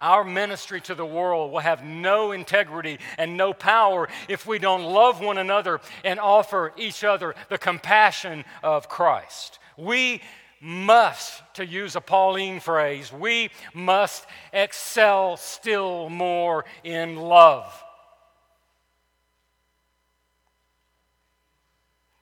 Our 0.00 0.24
ministry 0.24 0.80
to 0.82 0.94
the 0.94 1.06
world 1.06 1.52
will 1.52 1.60
have 1.60 1.82
no 1.82 2.32
integrity 2.32 2.98
and 3.16 3.36
no 3.36 3.54
power 3.54 4.08
if 4.28 4.46
we 4.46 4.58
don't 4.58 4.84
love 4.84 5.20
one 5.20 5.38
another 5.38 5.80
and 6.04 6.20
offer 6.20 6.74
each 6.76 7.02
other 7.02 7.34
the 7.48 7.56
compassion 7.56 8.44
of 8.62 8.90
Christ. 8.90 9.58
We 9.78 10.20
must, 10.60 11.42
to 11.54 11.64
use 11.64 11.96
a 11.96 12.00
Pauline 12.00 12.60
phrase, 12.60 13.10
we 13.10 13.50
must 13.72 14.26
excel 14.52 15.38
still 15.38 16.10
more 16.10 16.66
in 16.84 17.16
love. 17.16 17.82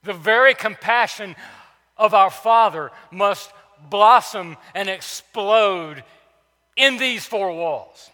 The 0.04 0.12
very 0.12 0.54
compassion 0.54 1.34
of 1.96 2.14
our 2.14 2.30
Father 2.30 2.92
must 3.10 3.50
blossom 3.88 4.56
and 4.74 4.88
explode 4.88 6.04
in 6.76 6.96
these 6.96 7.24
four 7.24 7.52
walls. 7.52 8.10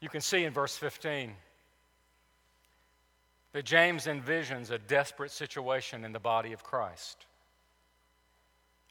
You 0.00 0.10
can 0.10 0.20
see 0.20 0.44
in 0.44 0.52
verse 0.52 0.76
15 0.76 1.32
that 3.52 3.64
James 3.64 4.04
envisions 4.04 4.70
a 4.70 4.76
desperate 4.76 5.30
situation 5.30 6.04
in 6.04 6.12
the 6.12 6.18
body 6.18 6.52
of 6.52 6.62
Christ. 6.62 7.24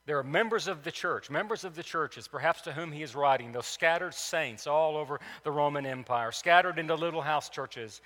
There 0.06 0.18
are 0.18 0.24
members 0.24 0.68
of 0.68 0.84
the 0.84 0.92
church, 0.92 1.30
members 1.30 1.64
of 1.64 1.76
the 1.76 1.84
churches, 1.84 2.28
perhaps 2.28 2.62
to 2.64 2.74
whom 2.74 2.92
he 2.92 3.04
is 3.04 3.16
writing, 3.16 3.52
those 3.52 3.68
scattered 3.68 4.14
saints 4.14 4.68
all 4.68 4.98
over 4.98 5.20
the 5.44 5.52
Roman 5.52 5.86
Empire, 5.86 6.32
scattered 6.32 6.78
into 6.78 6.96
little 6.96 7.22
house 7.22 7.50
churches. 7.50 8.02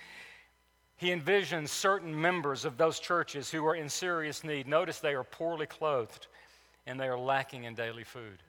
He 0.98 1.10
envisions 1.10 1.70
certain 1.70 2.20
members 2.20 2.66
of 2.66 2.78
those 2.78 3.00
churches 3.00 3.50
who 3.50 3.66
are 3.66 3.76
in 3.76 3.90
serious 3.90 4.44
need. 4.44 4.68
Notice 4.68 5.00
they 5.00 5.16
are 5.16 5.24
poorly 5.24 5.66
clothed 5.66 6.28
and 6.86 7.00
they 7.00 7.08
are 7.08 7.18
lacking 7.18 7.64
in 7.64 7.74
daily 7.74 8.04
food. 8.04 8.44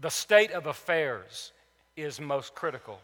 The 0.00 0.10
state 0.10 0.50
of 0.50 0.66
affairs 0.66 1.52
is 1.96 2.20
most 2.20 2.54
critical. 2.54 3.00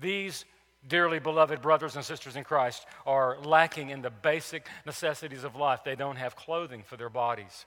These 0.00 0.44
dearly 0.88 1.18
beloved 1.18 1.62
brothers 1.62 1.96
and 1.96 2.04
sisters 2.04 2.36
in 2.36 2.44
Christ 2.44 2.86
are 3.06 3.38
lacking 3.42 3.90
in 3.90 4.02
the 4.02 4.10
basic 4.10 4.66
necessities 4.86 5.44
of 5.44 5.56
life. 5.56 5.80
They 5.84 5.96
don't 5.96 6.16
have 6.16 6.36
clothing 6.36 6.82
for 6.82 6.96
their 6.96 7.08
bodies, 7.08 7.64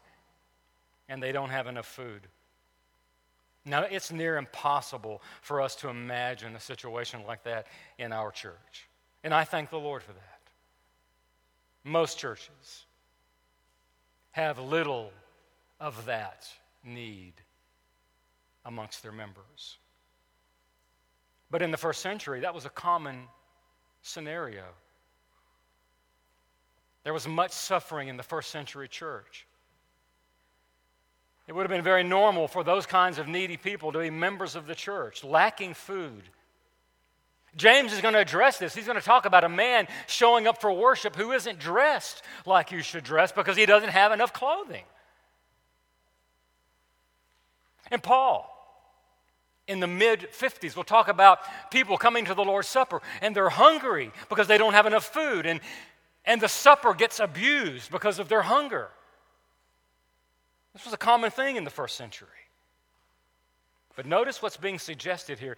and 1.09 1.21
they 1.21 1.31
don't 1.31 1.49
have 1.49 1.67
enough 1.67 1.87
food. 1.87 2.21
Now, 3.65 3.81
it's 3.81 4.11
near 4.11 4.37
impossible 4.37 5.21
for 5.41 5.61
us 5.61 5.75
to 5.77 5.89
imagine 5.89 6.55
a 6.55 6.59
situation 6.59 7.21
like 7.27 7.43
that 7.43 7.67
in 7.97 8.13
our 8.13 8.31
church. 8.31 8.87
And 9.23 9.33
I 9.33 9.43
thank 9.43 9.69
the 9.69 9.79
Lord 9.79 10.03
for 10.03 10.13
that. 10.13 10.39
Most 11.83 12.17
churches 12.17 12.85
have 14.31 14.59
little 14.59 15.11
of 15.79 16.05
that 16.05 16.47
need 16.83 17.33
amongst 18.65 19.03
their 19.03 19.11
members. 19.11 19.77
But 21.49 21.61
in 21.61 21.71
the 21.71 21.77
first 21.77 22.01
century, 22.01 22.41
that 22.41 22.53
was 22.53 22.65
a 22.65 22.69
common 22.69 23.27
scenario. 24.01 24.63
There 27.03 27.13
was 27.13 27.27
much 27.27 27.51
suffering 27.51 28.09
in 28.09 28.17
the 28.17 28.23
first 28.23 28.51
century 28.51 28.87
church. 28.87 29.45
It 31.47 31.55
would 31.55 31.61
have 31.61 31.71
been 31.71 31.83
very 31.83 32.03
normal 32.03 32.49
for 32.49 32.63
those 32.63 32.85
kinds 32.85 33.17
of 33.17 33.27
needy 33.29 33.55
people 33.55 33.93
to 33.93 33.99
be 33.99 34.09
members 34.09 34.55
of 34.55 34.67
the 34.67 34.75
church, 34.75 35.23
lacking 35.23 35.73
food. 35.73 36.23
James 37.55 37.93
is 37.93 38.01
going 38.01 38.13
to 38.13 38.19
address 38.19 38.57
this. 38.57 38.75
He's 38.75 38.85
going 38.85 38.99
to 38.99 39.05
talk 39.05 39.25
about 39.25 39.45
a 39.45 39.49
man 39.49 39.87
showing 40.07 40.47
up 40.47 40.59
for 40.59 40.71
worship 40.71 41.15
who 41.15 41.31
isn't 41.31 41.59
dressed 41.59 42.21
like 42.45 42.71
you 42.71 42.81
should 42.81 43.05
dress 43.05 43.31
because 43.31 43.55
he 43.55 43.65
doesn't 43.65 43.89
have 43.89 44.11
enough 44.11 44.33
clothing. 44.33 44.83
And 47.89 48.03
Paul, 48.03 48.53
in 49.67 49.79
the 49.79 49.87
mid 49.87 50.27
50s. 50.31 50.75
We'll 50.75 50.83
talk 50.83 51.07
about 51.07 51.39
people 51.71 51.97
coming 51.97 52.25
to 52.25 52.33
the 52.33 52.43
Lord's 52.43 52.67
Supper 52.67 53.01
and 53.21 53.35
they're 53.35 53.49
hungry 53.49 54.11
because 54.29 54.47
they 54.47 54.57
don't 54.57 54.73
have 54.73 54.85
enough 54.85 55.05
food, 55.05 55.45
and, 55.45 55.59
and 56.25 56.41
the 56.41 56.47
supper 56.47 56.93
gets 56.93 57.19
abused 57.19 57.91
because 57.91 58.19
of 58.19 58.29
their 58.29 58.41
hunger. 58.41 58.89
This 60.73 60.85
was 60.85 60.93
a 60.93 60.97
common 60.97 61.31
thing 61.31 61.55
in 61.55 61.63
the 61.63 61.69
first 61.69 61.95
century. 61.95 62.27
But 63.95 64.05
notice 64.05 64.41
what's 64.41 64.57
being 64.57 64.77
suggested 64.77 65.39
here. 65.39 65.57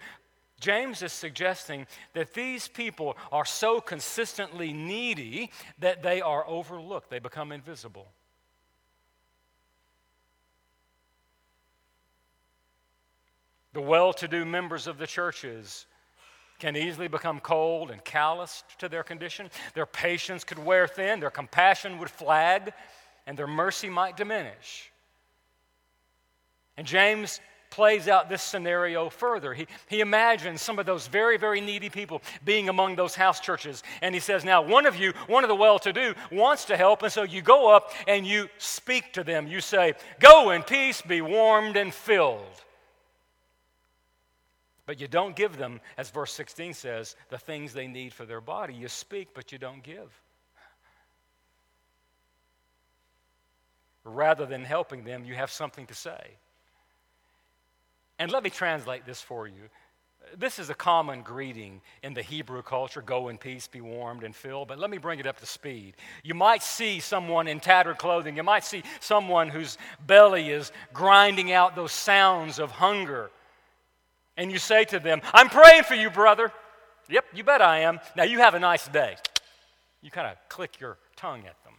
James 0.60 1.02
is 1.02 1.12
suggesting 1.12 1.86
that 2.14 2.34
these 2.34 2.68
people 2.68 3.16
are 3.32 3.44
so 3.44 3.80
consistently 3.80 4.72
needy 4.72 5.50
that 5.78 6.02
they 6.02 6.20
are 6.20 6.46
overlooked, 6.46 7.10
they 7.10 7.18
become 7.18 7.52
invisible. 7.52 8.08
The 13.72 13.80
well 13.80 14.12
to 14.14 14.28
do 14.28 14.44
members 14.44 14.86
of 14.86 14.98
the 14.98 15.06
churches 15.06 15.86
can 16.58 16.76
easily 16.76 17.08
become 17.08 17.40
cold 17.40 17.90
and 17.90 18.04
calloused 18.04 18.64
to 18.78 18.88
their 18.88 19.02
condition. 19.02 19.50
Their 19.74 19.86
patience 19.86 20.44
could 20.44 20.58
wear 20.58 20.86
thin, 20.86 21.20
their 21.20 21.30
compassion 21.30 21.98
would 21.98 22.10
flag, 22.10 22.72
and 23.26 23.36
their 23.36 23.46
mercy 23.46 23.88
might 23.88 24.16
diminish. 24.16 24.90
And 26.76 26.86
James 26.86 27.40
plays 27.70 28.08
out 28.08 28.28
this 28.28 28.42
scenario 28.42 29.08
further. 29.08 29.54
He, 29.54 29.66
he 29.88 30.00
imagines 30.00 30.60
some 30.60 30.78
of 30.78 30.86
those 30.86 31.06
very, 31.06 31.38
very 31.38 31.60
needy 31.60 31.88
people 31.88 32.20
being 32.44 32.68
among 32.68 32.96
those 32.96 33.14
house 33.14 33.40
churches. 33.40 33.82
And 34.02 34.14
he 34.14 34.20
says, 34.20 34.44
Now, 34.44 34.60
one 34.60 34.86
of 34.86 34.96
you, 34.96 35.12
one 35.28 35.44
of 35.44 35.48
the 35.48 35.54
well 35.54 35.78
to 35.80 35.92
do, 35.92 36.14
wants 36.32 36.64
to 36.66 36.76
help. 36.76 37.02
And 37.02 37.12
so 37.12 37.22
you 37.22 37.42
go 37.42 37.74
up 37.74 37.92
and 38.08 38.26
you 38.26 38.48
speak 38.58 39.12
to 39.12 39.24
them. 39.24 39.46
You 39.46 39.60
say, 39.60 39.94
Go 40.18 40.50
in 40.50 40.62
peace, 40.62 41.00
be 41.00 41.20
warmed 41.20 41.76
and 41.76 41.94
filled. 41.94 42.64
But 44.90 45.00
you 45.00 45.06
don't 45.06 45.36
give 45.36 45.56
them, 45.56 45.80
as 45.96 46.10
verse 46.10 46.32
16 46.32 46.74
says, 46.74 47.14
the 47.28 47.38
things 47.38 47.72
they 47.72 47.86
need 47.86 48.12
for 48.12 48.26
their 48.26 48.40
body. 48.40 48.74
You 48.74 48.88
speak, 48.88 49.28
but 49.34 49.52
you 49.52 49.56
don't 49.58 49.84
give. 49.84 50.10
Rather 54.02 54.46
than 54.46 54.64
helping 54.64 55.04
them, 55.04 55.24
you 55.24 55.36
have 55.36 55.52
something 55.52 55.86
to 55.86 55.94
say. 55.94 56.32
And 58.18 58.32
let 58.32 58.42
me 58.42 58.50
translate 58.50 59.06
this 59.06 59.22
for 59.22 59.46
you. 59.46 59.62
This 60.36 60.58
is 60.58 60.70
a 60.70 60.74
common 60.74 61.22
greeting 61.22 61.82
in 62.02 62.12
the 62.12 62.22
Hebrew 62.22 62.60
culture 62.60 63.00
go 63.00 63.28
in 63.28 63.38
peace, 63.38 63.68
be 63.68 63.80
warmed 63.80 64.24
and 64.24 64.34
filled. 64.34 64.66
But 64.66 64.80
let 64.80 64.90
me 64.90 64.98
bring 64.98 65.20
it 65.20 65.26
up 65.26 65.38
to 65.38 65.46
speed. 65.46 65.94
You 66.24 66.34
might 66.34 66.64
see 66.64 66.98
someone 66.98 67.46
in 67.46 67.60
tattered 67.60 67.98
clothing. 67.98 68.36
You 68.36 68.42
might 68.42 68.64
see 68.64 68.82
someone 68.98 69.50
whose 69.50 69.78
belly 70.04 70.50
is 70.50 70.72
grinding 70.92 71.52
out 71.52 71.76
those 71.76 71.92
sounds 71.92 72.58
of 72.58 72.72
hunger 72.72 73.30
and 74.40 74.50
you 74.50 74.58
say 74.58 74.84
to 74.86 74.98
them, 74.98 75.20
I'm 75.34 75.50
praying 75.50 75.82
for 75.82 75.94
you, 75.94 76.08
brother. 76.08 76.50
Yep, 77.10 77.26
you 77.34 77.44
bet 77.44 77.60
I 77.60 77.80
am. 77.80 78.00
Now 78.16 78.22
you 78.22 78.38
have 78.38 78.54
a 78.54 78.58
nice 78.58 78.88
day. 78.88 79.16
You 80.00 80.10
kind 80.10 80.26
of 80.26 80.36
click 80.48 80.80
your 80.80 80.96
tongue 81.14 81.40
at 81.40 81.62
them. 81.62 81.74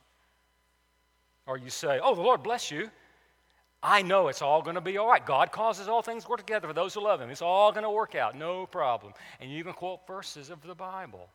Or 1.47 1.57
you 1.57 1.71
say, 1.71 1.99
Oh, 2.01 2.13
the 2.13 2.21
Lord 2.21 2.43
bless 2.43 2.69
you. 2.69 2.91
I 3.81 4.03
know 4.03 4.27
it's 4.27 4.43
all 4.43 4.61
going 4.61 4.75
to 4.75 4.81
be 4.81 4.99
all 4.99 5.09
right. 5.09 5.25
God 5.25 5.51
causes 5.51 5.87
all 5.87 6.03
things 6.03 6.25
to 6.25 6.29
work 6.29 6.37
together 6.37 6.67
for 6.67 6.73
those 6.73 6.93
who 6.93 7.01
love 7.01 7.19
Him. 7.19 7.31
It's 7.31 7.41
all 7.41 7.71
going 7.71 7.83
to 7.83 7.89
work 7.89 8.13
out, 8.13 8.37
no 8.37 8.67
problem. 8.67 9.13
And 9.39 9.49
you 9.49 9.57
even 9.57 9.73
quote 9.73 10.05
verses 10.05 10.51
of 10.51 10.61
the 10.61 10.75
Bible. 10.75 11.29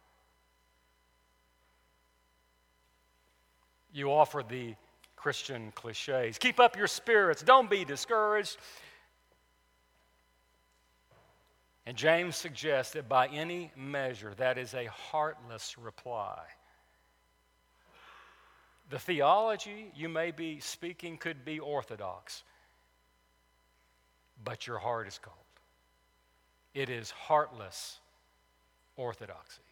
You 3.92 4.12
offer 4.12 4.44
the 4.48 4.76
Christian 5.16 5.72
cliches. 5.74 6.38
Keep 6.38 6.60
up 6.60 6.76
your 6.76 6.86
spirits. 6.86 7.42
Don't 7.42 7.68
be 7.68 7.84
discouraged. 7.84 8.58
And 11.86 11.96
James 11.96 12.36
suggests 12.36 12.94
that 12.94 13.08
by 13.08 13.28
any 13.28 13.70
measure, 13.76 14.34
that 14.38 14.58
is 14.58 14.74
a 14.74 14.86
heartless 14.86 15.78
reply. 15.78 16.42
The 18.90 18.98
theology 18.98 19.92
you 19.94 20.08
may 20.08 20.32
be 20.32 20.58
speaking 20.58 21.16
could 21.16 21.44
be 21.44 21.60
orthodox, 21.60 22.42
but 24.44 24.66
your 24.66 24.78
heart 24.78 25.06
is 25.06 25.18
cold. 25.18 25.36
It 26.74 26.90
is 26.90 27.10
heartless 27.12 27.98
orthodoxy. 28.96 29.62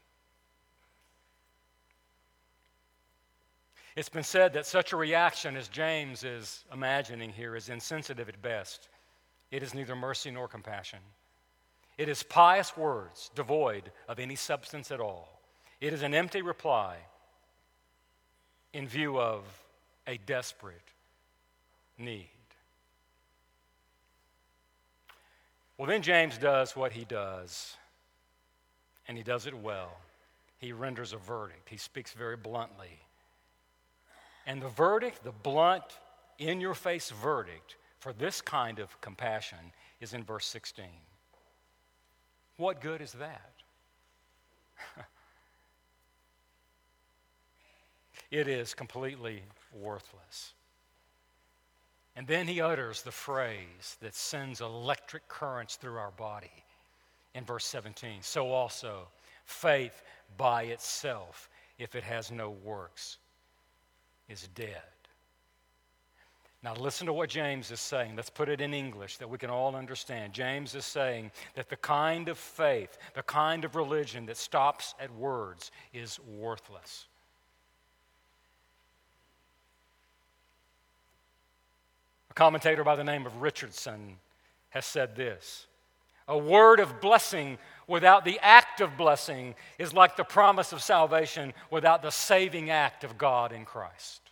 It's 3.96 4.08
been 4.08 4.24
said 4.24 4.52
that 4.54 4.66
such 4.66 4.92
a 4.92 4.96
reaction 4.96 5.56
as 5.56 5.68
James 5.68 6.24
is 6.24 6.64
imagining 6.72 7.30
here 7.30 7.54
is 7.54 7.68
insensitive 7.68 8.28
at 8.28 8.40
best. 8.40 8.88
It 9.50 9.62
is 9.62 9.74
neither 9.74 9.94
mercy 9.94 10.30
nor 10.30 10.48
compassion. 10.48 10.98
It 11.96 12.08
is 12.08 12.22
pious 12.22 12.76
words 12.76 13.30
devoid 13.34 13.90
of 14.08 14.18
any 14.18 14.34
substance 14.36 14.90
at 14.90 15.00
all. 15.00 15.40
It 15.80 15.92
is 15.92 16.02
an 16.02 16.14
empty 16.14 16.42
reply 16.42 16.96
in 18.72 18.88
view 18.88 19.20
of 19.20 19.44
a 20.06 20.18
desperate 20.18 20.80
need. 21.98 22.28
Well, 25.78 25.88
then 25.88 26.02
James 26.02 26.38
does 26.38 26.76
what 26.76 26.92
he 26.92 27.04
does, 27.04 27.76
and 29.08 29.16
he 29.16 29.24
does 29.24 29.46
it 29.46 29.54
well. 29.54 29.96
He 30.58 30.72
renders 30.72 31.12
a 31.12 31.16
verdict, 31.16 31.68
he 31.68 31.76
speaks 31.76 32.12
very 32.12 32.36
bluntly. 32.36 32.98
And 34.46 34.60
the 34.60 34.68
verdict, 34.68 35.24
the 35.24 35.32
blunt, 35.32 35.84
in 36.38 36.60
your 36.60 36.74
face 36.74 37.10
verdict 37.10 37.76
for 37.98 38.12
this 38.12 38.40
kind 38.40 38.78
of 38.78 39.00
compassion, 39.00 39.58
is 40.00 40.12
in 40.12 40.22
verse 40.24 40.46
16. 40.46 40.86
What 42.56 42.80
good 42.80 43.00
is 43.00 43.12
that? 43.12 43.52
it 48.30 48.46
is 48.48 48.74
completely 48.74 49.42
worthless. 49.72 50.52
And 52.16 52.26
then 52.26 52.46
he 52.46 52.60
utters 52.60 53.02
the 53.02 53.10
phrase 53.10 53.96
that 54.00 54.14
sends 54.14 54.60
electric 54.60 55.26
currents 55.26 55.74
through 55.76 55.96
our 55.96 56.12
body 56.12 56.52
in 57.34 57.44
verse 57.44 57.66
17. 57.66 58.18
So 58.20 58.52
also, 58.52 59.08
faith 59.44 60.02
by 60.36 60.64
itself, 60.64 61.48
if 61.78 61.96
it 61.96 62.04
has 62.04 62.30
no 62.30 62.50
works, 62.50 63.18
is 64.28 64.48
dead. 64.54 64.82
Now, 66.64 66.74
listen 66.76 67.06
to 67.08 67.12
what 67.12 67.28
James 67.28 67.70
is 67.70 67.78
saying. 67.78 68.16
Let's 68.16 68.30
put 68.30 68.48
it 68.48 68.62
in 68.62 68.72
English 68.72 69.18
that 69.18 69.28
we 69.28 69.36
can 69.36 69.50
all 69.50 69.76
understand. 69.76 70.32
James 70.32 70.74
is 70.74 70.86
saying 70.86 71.30
that 71.56 71.68
the 71.68 71.76
kind 71.76 72.26
of 72.30 72.38
faith, 72.38 72.96
the 73.12 73.22
kind 73.22 73.66
of 73.66 73.76
religion 73.76 74.24
that 74.26 74.38
stops 74.38 74.94
at 74.98 75.14
words 75.14 75.70
is 75.92 76.18
worthless. 76.20 77.04
A 82.30 82.34
commentator 82.34 82.82
by 82.82 82.96
the 82.96 83.04
name 83.04 83.26
of 83.26 83.42
Richardson 83.42 84.16
has 84.70 84.86
said 84.86 85.16
this 85.16 85.66
A 86.28 86.38
word 86.38 86.80
of 86.80 86.98
blessing 86.98 87.58
without 87.86 88.24
the 88.24 88.38
act 88.40 88.80
of 88.80 88.96
blessing 88.96 89.54
is 89.78 89.92
like 89.92 90.16
the 90.16 90.24
promise 90.24 90.72
of 90.72 90.82
salvation 90.82 91.52
without 91.70 92.00
the 92.00 92.10
saving 92.10 92.70
act 92.70 93.04
of 93.04 93.18
God 93.18 93.52
in 93.52 93.66
Christ. 93.66 94.23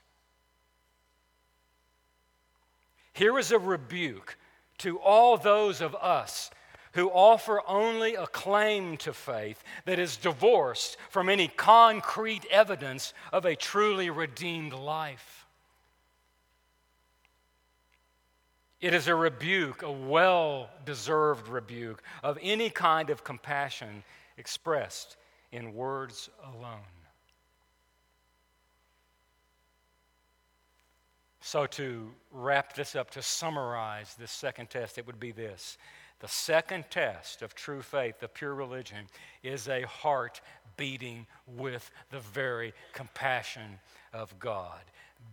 Here 3.12 3.38
is 3.38 3.52
a 3.52 3.58
rebuke 3.58 4.36
to 4.78 4.98
all 4.98 5.36
those 5.36 5.80
of 5.80 5.94
us 5.94 6.50
who 6.92 7.08
offer 7.08 7.62
only 7.66 8.14
a 8.14 8.26
claim 8.26 8.96
to 8.98 9.12
faith 9.12 9.62
that 9.86 9.98
is 9.98 10.16
divorced 10.16 10.96
from 11.10 11.28
any 11.28 11.48
concrete 11.48 12.44
evidence 12.50 13.14
of 13.32 13.44
a 13.44 13.56
truly 13.56 14.10
redeemed 14.10 14.72
life. 14.72 15.46
It 18.80 18.94
is 18.94 19.08
a 19.08 19.14
rebuke, 19.14 19.82
a 19.82 19.92
well 19.92 20.68
deserved 20.84 21.48
rebuke 21.48 22.02
of 22.22 22.36
any 22.42 22.68
kind 22.68 23.10
of 23.10 23.24
compassion 23.24 24.02
expressed 24.36 25.16
in 25.52 25.74
words 25.74 26.28
alone. 26.44 27.01
So, 31.44 31.66
to 31.66 32.08
wrap 32.30 32.74
this 32.74 32.94
up, 32.94 33.10
to 33.10 33.22
summarize 33.22 34.14
this 34.14 34.30
second 34.30 34.70
test, 34.70 34.96
it 34.96 35.06
would 35.08 35.18
be 35.18 35.32
this 35.32 35.76
The 36.20 36.28
second 36.28 36.84
test 36.88 37.42
of 37.42 37.54
true 37.54 37.82
faith, 37.82 38.22
of 38.22 38.32
pure 38.32 38.54
religion, 38.54 39.06
is 39.42 39.68
a 39.68 39.82
heart 39.82 40.40
beating 40.76 41.26
with 41.48 41.90
the 42.10 42.20
very 42.20 42.72
compassion 42.92 43.80
of 44.12 44.38
God. 44.38 44.80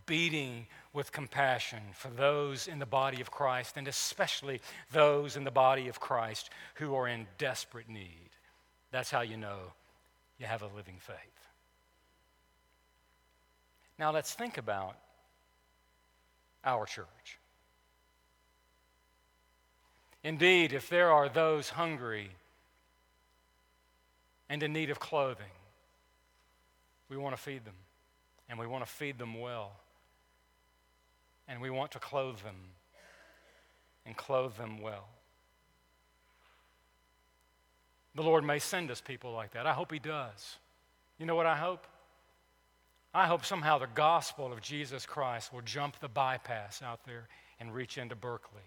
Beating 0.07 0.65
with 0.93 1.11
compassion 1.11 1.81
for 1.93 2.09
those 2.09 2.67
in 2.67 2.79
the 2.79 2.87
body 2.87 3.21
of 3.21 3.29
Christ, 3.29 3.77
and 3.77 3.87
especially 3.87 4.61
those 4.91 5.37
in 5.37 5.43
the 5.43 5.51
body 5.51 5.89
of 5.89 5.99
Christ 5.99 6.49
who 6.75 6.95
are 6.95 7.07
in 7.07 7.27
desperate 7.37 7.87
need. 7.87 8.29
That's 8.91 9.11
how 9.11 9.21
you 9.21 9.37
know 9.37 9.59
you 10.39 10.47
have 10.47 10.63
a 10.63 10.69
living 10.75 10.97
faith. 10.99 11.15
Now, 13.99 14.11
let's 14.11 14.33
think 14.33 14.57
about 14.57 14.95
our 16.63 16.85
church. 16.85 17.39
Indeed, 20.23 20.73
if 20.73 20.89
there 20.89 21.11
are 21.11 21.29
those 21.29 21.69
hungry 21.69 22.31
and 24.49 24.61
in 24.61 24.73
need 24.73 24.89
of 24.89 24.99
clothing, 24.99 25.45
we 27.09 27.17
want 27.17 27.35
to 27.35 27.41
feed 27.41 27.65
them, 27.65 27.75
and 28.49 28.59
we 28.59 28.67
want 28.67 28.85
to 28.85 28.91
feed 28.91 29.17
them 29.17 29.39
well, 29.39 29.71
and 31.47 31.61
we 31.61 31.69
want 31.69 31.91
to 31.91 31.99
clothe 31.99 32.39
them 32.39 32.55
and 34.05 34.15
clothe 34.17 34.55
them 34.57 34.81
well. 34.81 35.07
The 38.15 38.23
Lord 38.23 38.43
may 38.43 38.59
send 38.59 38.91
us 38.91 39.01
people 39.01 39.31
like 39.31 39.51
that. 39.51 39.65
I 39.65 39.73
hope 39.73 39.91
He 39.91 39.99
does. 39.99 40.57
You 41.17 41.25
know 41.25 41.35
what 41.35 41.45
I 41.45 41.55
hope? 41.55 41.85
I 43.13 43.25
hope 43.25 43.43
somehow 43.43 43.79
the 43.79 43.87
gospel 43.87 44.53
of 44.53 44.61
Jesus 44.61 45.05
Christ 45.05 45.51
will 45.51 45.61
jump 45.61 45.99
the 45.99 46.07
bypass 46.07 46.81
out 46.83 47.03
there 47.05 47.27
and 47.59 47.73
reach 47.73 47.97
into 47.97 48.15
Berkeley 48.15 48.61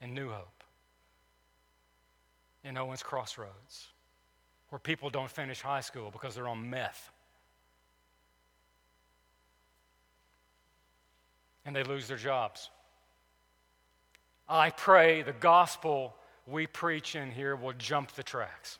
and 0.00 0.14
New 0.14 0.30
Hope 0.30 0.64
and 2.64 2.78
Owens 2.78 3.02
Crossroads, 3.02 3.88
where 4.70 4.78
people 4.78 5.10
don't 5.10 5.30
finish 5.30 5.60
high 5.60 5.80
school 5.80 6.10
because 6.10 6.34
they're 6.34 6.48
on 6.48 6.70
meth. 6.70 7.12
And 11.66 11.76
they 11.76 11.84
lose 11.84 12.08
their 12.08 12.16
jobs. 12.16 12.70
I 14.48 14.70
pray 14.70 15.22
the 15.22 15.32
gospel 15.32 16.14
we 16.46 16.66
preach 16.66 17.14
in 17.14 17.30
here 17.30 17.54
will 17.54 17.74
jump 17.74 18.12
the 18.12 18.22
tracks. 18.22 18.78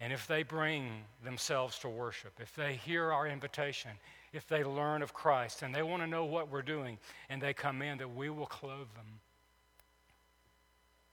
And 0.00 0.12
if 0.12 0.26
they 0.26 0.42
bring 0.42 1.04
themselves 1.22 1.78
to 1.80 1.88
worship, 1.88 2.32
if 2.40 2.54
they 2.54 2.74
hear 2.74 3.12
our 3.12 3.26
invitation, 3.26 3.90
if 4.32 4.48
they 4.48 4.64
learn 4.64 5.02
of 5.02 5.12
Christ 5.12 5.62
and 5.62 5.74
they 5.74 5.82
want 5.82 6.02
to 6.02 6.06
know 6.06 6.24
what 6.24 6.50
we're 6.50 6.62
doing 6.62 6.98
and 7.28 7.40
they 7.40 7.52
come 7.52 7.82
in, 7.82 7.98
that 7.98 8.14
we 8.14 8.30
will 8.30 8.46
clothe 8.46 8.88
them 8.94 9.20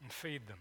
and 0.02 0.12
feed 0.12 0.47
them. 0.47 0.60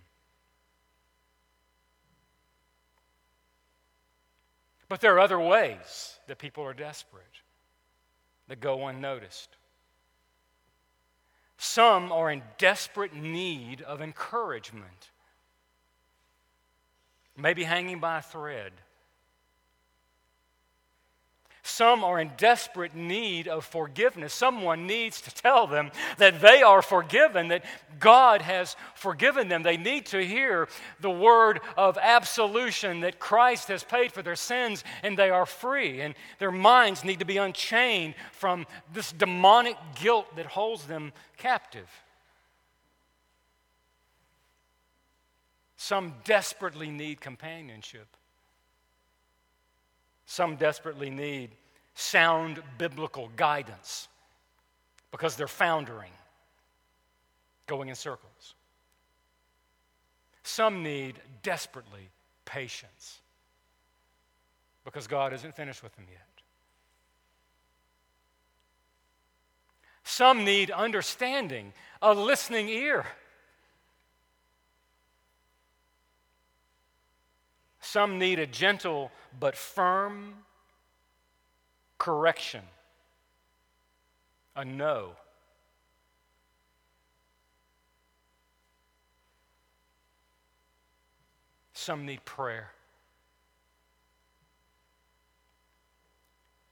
But 4.89 5.01
there 5.01 5.15
are 5.15 5.21
other 5.21 5.41
ways 5.41 6.19
that 6.27 6.39
people 6.39 6.65
are 6.65 6.75
desperate 6.75 7.25
that 8.49 8.61
go 8.61 8.87
unnoticed. 8.87 9.51
Some 11.59 12.13
are 12.13 12.31
in 12.31 12.43
desperate 12.59 13.15
need 13.15 13.83
of 13.83 14.01
encouragement 14.01 15.11
maybe 17.37 17.65
hanging 17.65 18.01
by 18.01 18.19
a 18.19 18.23
thread. 18.23 18.73
Some 21.67 22.05
are 22.05 22.21
in 22.21 22.31
desperate 22.37 22.95
need 22.95 23.49
of 23.49 23.65
forgiveness. 23.65 24.33
Someone 24.33 24.87
needs 24.87 25.21
to 25.23 25.35
tell 25.35 25.67
them 25.67 25.91
that 26.17 26.41
they 26.41 26.63
are 26.63 26.81
forgiven, 26.81 27.49
that 27.49 27.65
God 27.99 28.41
has 28.41 28.77
forgiven 28.95 29.49
them. 29.49 29.65
They 29.65 29.77
need 29.77 30.07
to 30.07 30.25
hear 30.25 30.69
the 31.01 31.11
word 31.11 31.61
of 31.77 31.99
absolution 32.01 33.01
that 33.01 33.19
Christ 33.19 33.67
has 33.67 33.83
paid 33.83 34.13
for 34.13 34.23
their 34.23 34.37
sins 34.37 34.85
and 35.03 35.19
they 35.19 35.29
are 35.31 35.45
free. 35.45 36.01
And 36.03 36.15
their 36.39 36.53
minds 36.53 37.05
need 37.05 37.19
to 37.19 37.25
be 37.25 37.37
unchained 37.37 38.15
from 38.31 38.65
this 38.93 39.11
demonic 39.11 39.77
guilt 39.97 40.37
that 40.37 40.47
holds 40.47 40.85
them 40.85 41.13
captive. 41.37 41.89
Some 45.87 46.15
desperately 46.25 46.91
need 46.91 47.21
companionship. 47.21 48.09
Some 50.27 50.57
desperately 50.57 51.11
need 51.11 51.51
sound 51.95 52.61
biblical 52.77 53.31
guidance 53.37 54.09
because 55.13 55.37
they're 55.37 55.47
foundering, 55.47 56.11
going 57.69 57.89
in 57.89 57.95
circles. 57.95 58.55
Some 60.43 60.83
need 60.83 61.21
desperately 61.45 62.09
patience 62.45 63.21
because 64.85 65.07
God 65.07 65.33
isn't 65.35 65.55
finished 65.55 65.85
with 65.85 65.95
them 65.95 66.07
yet. 66.11 66.27
Some 70.03 70.45
need 70.45 70.73
understanding, 70.73 71.73
a 72.03 72.13
listening 72.13 72.69
ear 72.71 73.07
Some 77.89 78.19
need 78.19 78.41
a 78.41 78.49
gentle 78.49 79.13
but 79.39 79.57
firm 79.57 80.35
correction, 81.99 82.63
a 84.57 84.65
no. 84.65 85.13
Some 91.75 92.05
need 92.05 92.25
prayer. 92.25 92.73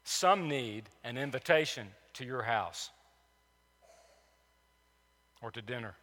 Some 0.02 0.48
need 0.48 0.88
an 1.04 1.16
invitation 1.16 1.86
to 2.14 2.24
your 2.24 2.42
house 2.42 2.90
or 5.40 5.52
to 5.52 5.62
dinner. 5.62 5.94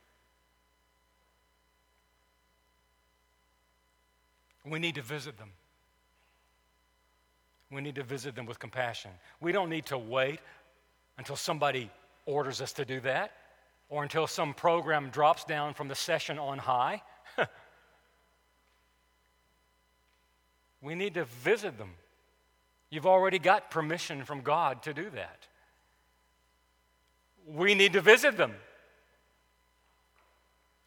We 4.65 4.79
need 4.79 4.95
to 4.95 5.01
visit 5.01 5.37
them. 5.37 5.49
We 7.71 7.81
need 7.81 7.95
to 7.95 8.03
visit 8.03 8.35
them 8.35 8.45
with 8.45 8.59
compassion. 8.59 9.11
We 9.39 9.51
don't 9.51 9.69
need 9.69 9.85
to 9.87 9.97
wait 9.97 10.39
until 11.17 11.35
somebody 11.35 11.89
orders 12.25 12.61
us 12.61 12.73
to 12.73 12.85
do 12.85 12.99
that 13.01 13.31
or 13.89 14.03
until 14.03 14.27
some 14.27 14.53
program 14.53 15.09
drops 15.09 15.43
down 15.45 15.73
from 15.73 15.87
the 15.87 15.95
session 15.95 16.37
on 16.37 16.57
high. 16.57 17.01
we 20.81 20.95
need 20.95 21.13
to 21.15 21.25
visit 21.25 21.77
them. 21.77 21.91
You've 22.89 23.05
already 23.05 23.39
got 23.39 23.71
permission 23.71 24.25
from 24.25 24.41
God 24.41 24.83
to 24.83 24.93
do 24.93 25.09
that. 25.11 25.47
We 27.47 27.73
need 27.73 27.93
to 27.93 28.01
visit 28.01 28.37
them. 28.37 28.53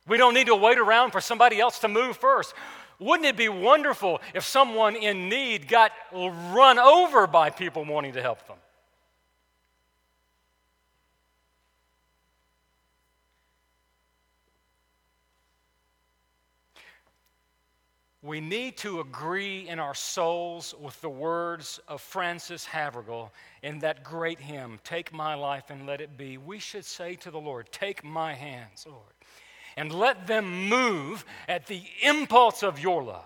We 0.07 0.18
don't 0.18 0.35
need 0.35 0.49
to 0.49 0.55
wait 0.55 0.79
around 0.79 1.12
for 1.12 1.20
somebody 1.20 1.59
else 1.61 1.79
to 1.79 1.89
move 1.89 2.18
first. 2.18 2.55
Wouldn't 2.99 3.26
it 3.26 3.36
be 3.36 3.49
wonderful 3.49 4.20
if 4.34 4.45
someone 4.45 4.97
in 4.97 5.28
need 5.28 5.68
got 5.68 5.92
run 6.12 6.78
over 6.78 7.26
by 7.26 7.51
people 7.51 7.84
wanting 7.84 8.12
to 8.14 8.22
help 8.22 8.47
them? 8.47 8.57
We 18.22 18.40
need 18.40 18.78
to 18.78 19.01
agree 19.01 19.68
in 19.68 19.78
our 19.78 19.95
souls 19.95 20.74
with 20.80 20.99
the 21.03 21.11
words 21.11 21.78
of 21.88 22.01
Frances 22.01 22.64
Havergal 22.64 23.30
in 23.62 23.80
that 23.80 24.03
great 24.03 24.40
hymn, 24.40 24.80
Take 24.82 25.12
My 25.12 25.34
Life 25.34 25.64
and 25.68 25.86
Let 25.86 26.01
It 26.01 26.16
Be. 26.16 26.38
We 26.38 26.59
should 26.59 26.86
say 26.86 27.16
to 27.16 27.30
the 27.30 27.38
Lord, 27.38 27.70
Take 27.70 28.03
my 28.03 28.32
hands, 28.32 28.86
Lord 28.88 29.14
and 29.77 29.93
let 29.93 30.27
them 30.27 30.68
move 30.68 31.25
at 31.49 31.66
the 31.66 31.83
impulse 32.03 32.62
of 32.62 32.79
your 32.79 33.03
love. 33.03 33.25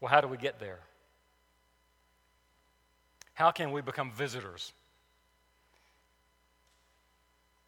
Well, 0.00 0.10
how 0.10 0.20
do 0.20 0.28
we 0.28 0.36
get 0.36 0.60
there? 0.60 0.78
How 3.34 3.50
can 3.50 3.72
we 3.72 3.80
become 3.80 4.10
visitors? 4.12 4.72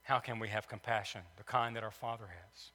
How 0.03 0.19
can 0.19 0.39
we 0.39 0.49
have 0.49 0.69
compassion, 0.69 1.23
the 1.37 1.45
kind 1.45 1.77
that 1.77 1.85
our 1.85 1.91
Father 1.91 2.27
has? 2.27 2.71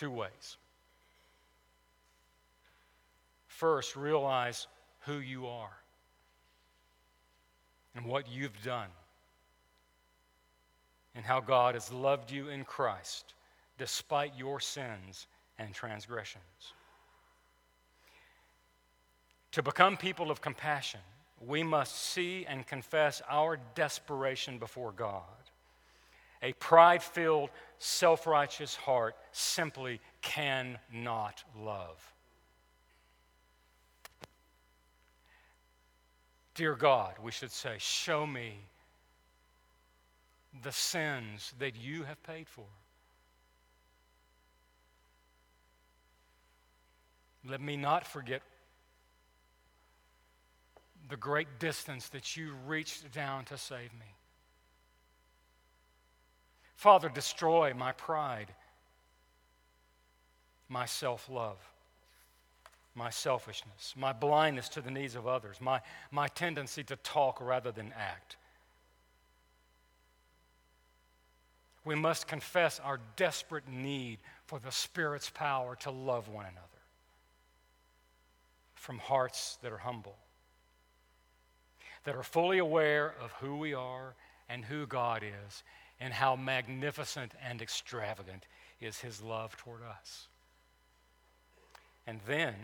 Two 0.00 0.10
ways. 0.10 0.56
First, 3.48 3.96
realize 3.96 4.66
who 5.00 5.18
you 5.18 5.46
are 5.46 5.76
and 7.94 8.06
what 8.06 8.26
you've 8.26 8.62
done, 8.62 8.88
and 11.14 11.22
how 11.22 11.40
God 11.40 11.74
has 11.74 11.92
loved 11.92 12.30
you 12.30 12.48
in 12.48 12.64
Christ 12.64 13.34
despite 13.76 14.32
your 14.38 14.58
sins 14.58 15.26
and 15.58 15.74
transgressions. 15.74 16.72
To 19.52 19.62
become 19.62 19.98
people 19.98 20.30
of 20.30 20.40
compassion, 20.40 21.00
we 21.46 21.62
must 21.62 21.94
see 21.94 22.46
and 22.46 22.66
confess 22.66 23.20
our 23.28 23.58
desperation 23.74 24.56
before 24.56 24.92
God. 24.92 25.39
A 26.42 26.52
pride 26.54 27.02
filled, 27.02 27.50
self 27.78 28.26
righteous 28.26 28.74
heart 28.74 29.14
simply 29.32 30.00
cannot 30.22 31.42
love. 31.58 32.12
Dear 36.54 36.74
God, 36.74 37.14
we 37.22 37.30
should 37.30 37.52
say, 37.52 37.76
show 37.78 38.26
me 38.26 38.58
the 40.62 40.72
sins 40.72 41.54
that 41.58 41.76
you 41.76 42.02
have 42.04 42.22
paid 42.22 42.48
for. 42.48 42.66
Let 47.48 47.60
me 47.60 47.76
not 47.76 48.06
forget 48.06 48.42
the 51.08 51.16
great 51.16 51.58
distance 51.58 52.08
that 52.10 52.36
you 52.36 52.52
reached 52.66 53.10
down 53.12 53.44
to 53.46 53.56
save 53.56 53.92
me. 53.94 54.14
Father, 56.80 57.10
destroy 57.10 57.74
my 57.74 57.92
pride, 57.92 58.46
my 60.70 60.86
self 60.86 61.28
love, 61.28 61.58
my 62.94 63.10
selfishness, 63.10 63.92
my 63.98 64.14
blindness 64.14 64.70
to 64.70 64.80
the 64.80 64.90
needs 64.90 65.14
of 65.14 65.26
others, 65.26 65.60
my, 65.60 65.82
my 66.10 66.26
tendency 66.28 66.82
to 66.84 66.96
talk 66.96 67.38
rather 67.38 67.70
than 67.70 67.92
act. 67.98 68.36
We 71.84 71.96
must 71.96 72.26
confess 72.26 72.80
our 72.82 72.98
desperate 73.14 73.68
need 73.68 74.16
for 74.46 74.58
the 74.58 74.72
Spirit's 74.72 75.28
power 75.28 75.76
to 75.80 75.90
love 75.90 76.28
one 76.28 76.46
another 76.46 76.66
from 78.74 79.00
hearts 79.00 79.58
that 79.60 79.70
are 79.70 79.76
humble 79.76 80.16
that 82.04 82.16
are 82.16 82.22
fully 82.22 82.56
aware 82.56 83.14
of 83.22 83.32
who 83.32 83.58
we 83.58 83.74
are 83.74 84.14
and 84.48 84.64
who 84.64 84.86
God 84.86 85.22
is 85.22 85.62
and 86.00 86.12
how 86.12 86.36
magnificent 86.36 87.32
and 87.46 87.60
extravagant 87.60 88.46
is 88.80 88.98
His 88.98 89.22
love 89.22 89.56
toward 89.56 89.82
us. 89.82 90.28
And 92.06 92.20
then 92.26 92.54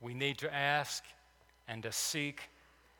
we 0.00 0.14
need 0.14 0.38
to 0.38 0.54
ask 0.54 1.02
and 1.66 1.82
to 1.82 1.92
seek 1.92 2.42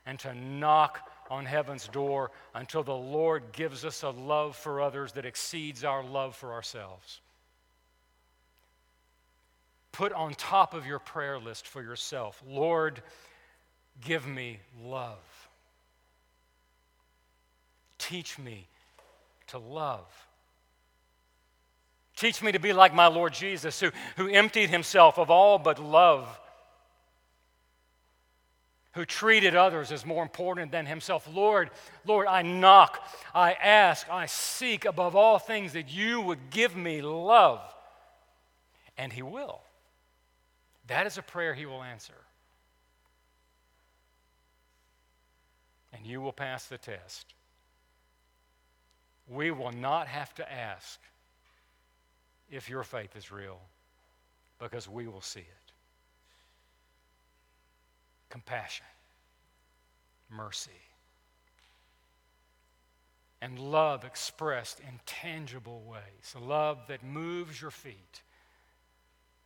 and 0.06 0.18
to 0.20 0.34
knock 0.34 1.10
on 1.30 1.44
heaven's 1.44 1.88
door 1.88 2.30
until 2.54 2.82
the 2.82 2.94
Lord 2.94 3.44
gives 3.52 3.84
us 3.84 4.02
a 4.02 4.10
love 4.10 4.56
for 4.56 4.80
others 4.80 5.12
that 5.12 5.24
exceeds 5.24 5.84
our 5.84 6.02
love 6.02 6.34
for 6.34 6.52
ourselves. 6.52 7.20
Put 9.92 10.12
on 10.12 10.34
top 10.34 10.74
of 10.74 10.86
your 10.86 10.98
prayer 10.98 11.38
list 11.38 11.66
for 11.66 11.82
yourself, 11.82 12.42
Lord, 12.46 13.02
Give 14.00 14.26
me 14.26 14.60
love. 14.82 15.18
Teach 18.08 18.38
me 18.38 18.68
to 19.48 19.58
love. 19.58 20.06
Teach 22.16 22.42
me 22.42 22.52
to 22.52 22.58
be 22.58 22.72
like 22.72 22.94
my 22.94 23.06
Lord 23.06 23.32
Jesus, 23.32 23.80
who, 23.80 23.90
who 24.16 24.28
emptied 24.28 24.70
himself 24.70 25.18
of 25.18 25.30
all 25.30 25.58
but 25.58 25.78
love, 25.78 26.28
who 28.92 29.04
treated 29.04 29.56
others 29.56 29.90
as 29.90 30.06
more 30.06 30.22
important 30.22 30.70
than 30.70 30.86
himself. 30.86 31.28
Lord, 31.32 31.70
Lord, 32.04 32.26
I 32.26 32.42
knock, 32.42 33.02
I 33.34 33.52
ask, 33.54 34.08
I 34.10 34.26
seek 34.26 34.84
above 34.84 35.16
all 35.16 35.38
things 35.38 35.72
that 35.72 35.88
you 35.88 36.20
would 36.20 36.50
give 36.50 36.76
me 36.76 37.02
love. 37.02 37.60
And 38.96 39.12
he 39.12 39.22
will. 39.22 39.60
That 40.86 41.06
is 41.06 41.18
a 41.18 41.22
prayer 41.22 41.54
he 41.54 41.66
will 41.66 41.82
answer. 41.82 42.14
and 45.94 46.10
you 46.10 46.20
will 46.20 46.32
pass 46.32 46.66
the 46.66 46.78
test. 46.78 47.34
We 49.28 49.50
will 49.50 49.72
not 49.72 50.06
have 50.06 50.34
to 50.34 50.52
ask 50.52 51.00
if 52.50 52.68
your 52.68 52.82
faith 52.82 53.16
is 53.16 53.32
real 53.32 53.58
because 54.58 54.88
we 54.88 55.06
will 55.06 55.22
see 55.22 55.40
it. 55.40 55.72
Compassion, 58.28 58.86
mercy, 60.30 60.70
and 63.40 63.58
love 63.58 64.04
expressed 64.04 64.80
in 64.80 65.00
tangible 65.06 65.82
ways. 65.86 66.34
Love 66.40 66.78
that 66.88 67.04
moves 67.04 67.60
your 67.60 67.70
feet, 67.70 68.22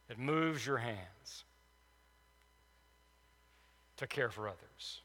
that 0.09 0.19
moves 0.19 0.67
your 0.67 0.79
hands 0.79 1.45
to 3.97 4.07
care 4.07 4.31
for 4.31 4.49
others. 4.49 5.01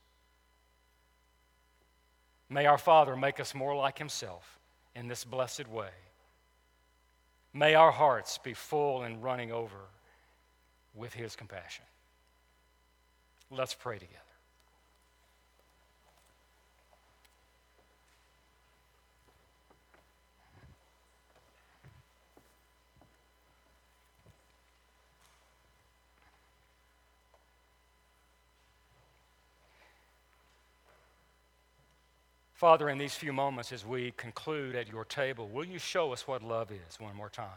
May 2.50 2.66
our 2.66 2.78
Father 2.78 3.16
make 3.16 3.40
us 3.40 3.54
more 3.56 3.76
like 3.76 3.98
Himself 3.98 4.60
in 4.96 5.08
this 5.08 5.24
blessed 5.24 5.68
way. 5.68 5.90
May 7.54 7.76
our 7.76 7.92
hearts 7.92 8.38
be 8.38 8.54
full 8.54 9.04
and 9.04 9.24
running 9.24 9.52
over 9.52 9.90
with 10.94 11.14
His 11.14 11.36
compassion. 11.36 11.86
Let's 13.52 13.74
pray 13.74 14.00
together. 14.00 14.20
Father, 32.64 32.88
in 32.88 32.98
these 32.98 33.14
few 33.14 33.34
moments 33.34 33.74
as 33.74 33.86
we 33.86 34.14
conclude 34.16 34.74
at 34.74 34.88
your 34.88 35.04
table, 35.04 35.50
will 35.50 35.66
you 35.66 35.78
show 35.78 36.14
us 36.14 36.26
what 36.26 36.42
love 36.42 36.72
is 36.72 36.98
one 36.98 37.14
more 37.14 37.28
time? 37.28 37.50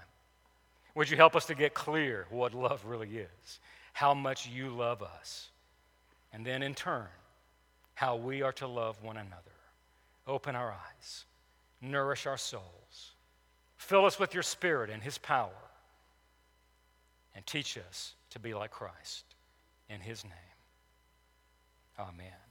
Would 0.96 1.08
you 1.08 1.16
help 1.16 1.36
us 1.36 1.46
to 1.46 1.54
get 1.54 1.74
clear 1.74 2.26
what 2.28 2.52
love 2.52 2.84
really 2.84 3.18
is? 3.18 3.60
How 3.92 4.14
much 4.14 4.48
you 4.48 4.68
love 4.68 5.04
us. 5.04 5.50
And 6.32 6.44
then 6.44 6.60
in 6.60 6.74
turn, 6.74 7.06
how 7.94 8.16
we 8.16 8.42
are 8.42 8.50
to 8.54 8.66
love 8.66 9.00
one 9.00 9.16
another. 9.16 9.36
Open 10.26 10.56
our 10.56 10.72
eyes, 10.72 11.24
nourish 11.80 12.26
our 12.26 12.36
souls, 12.36 13.12
fill 13.76 14.06
us 14.06 14.18
with 14.18 14.34
your 14.34 14.42
spirit 14.42 14.90
and 14.90 15.04
his 15.04 15.18
power, 15.18 15.70
and 17.36 17.46
teach 17.46 17.78
us 17.78 18.16
to 18.30 18.40
be 18.40 18.54
like 18.54 18.72
Christ. 18.72 19.24
In 19.88 20.00
his 20.00 20.24
name, 20.24 20.32
amen. 21.96 22.45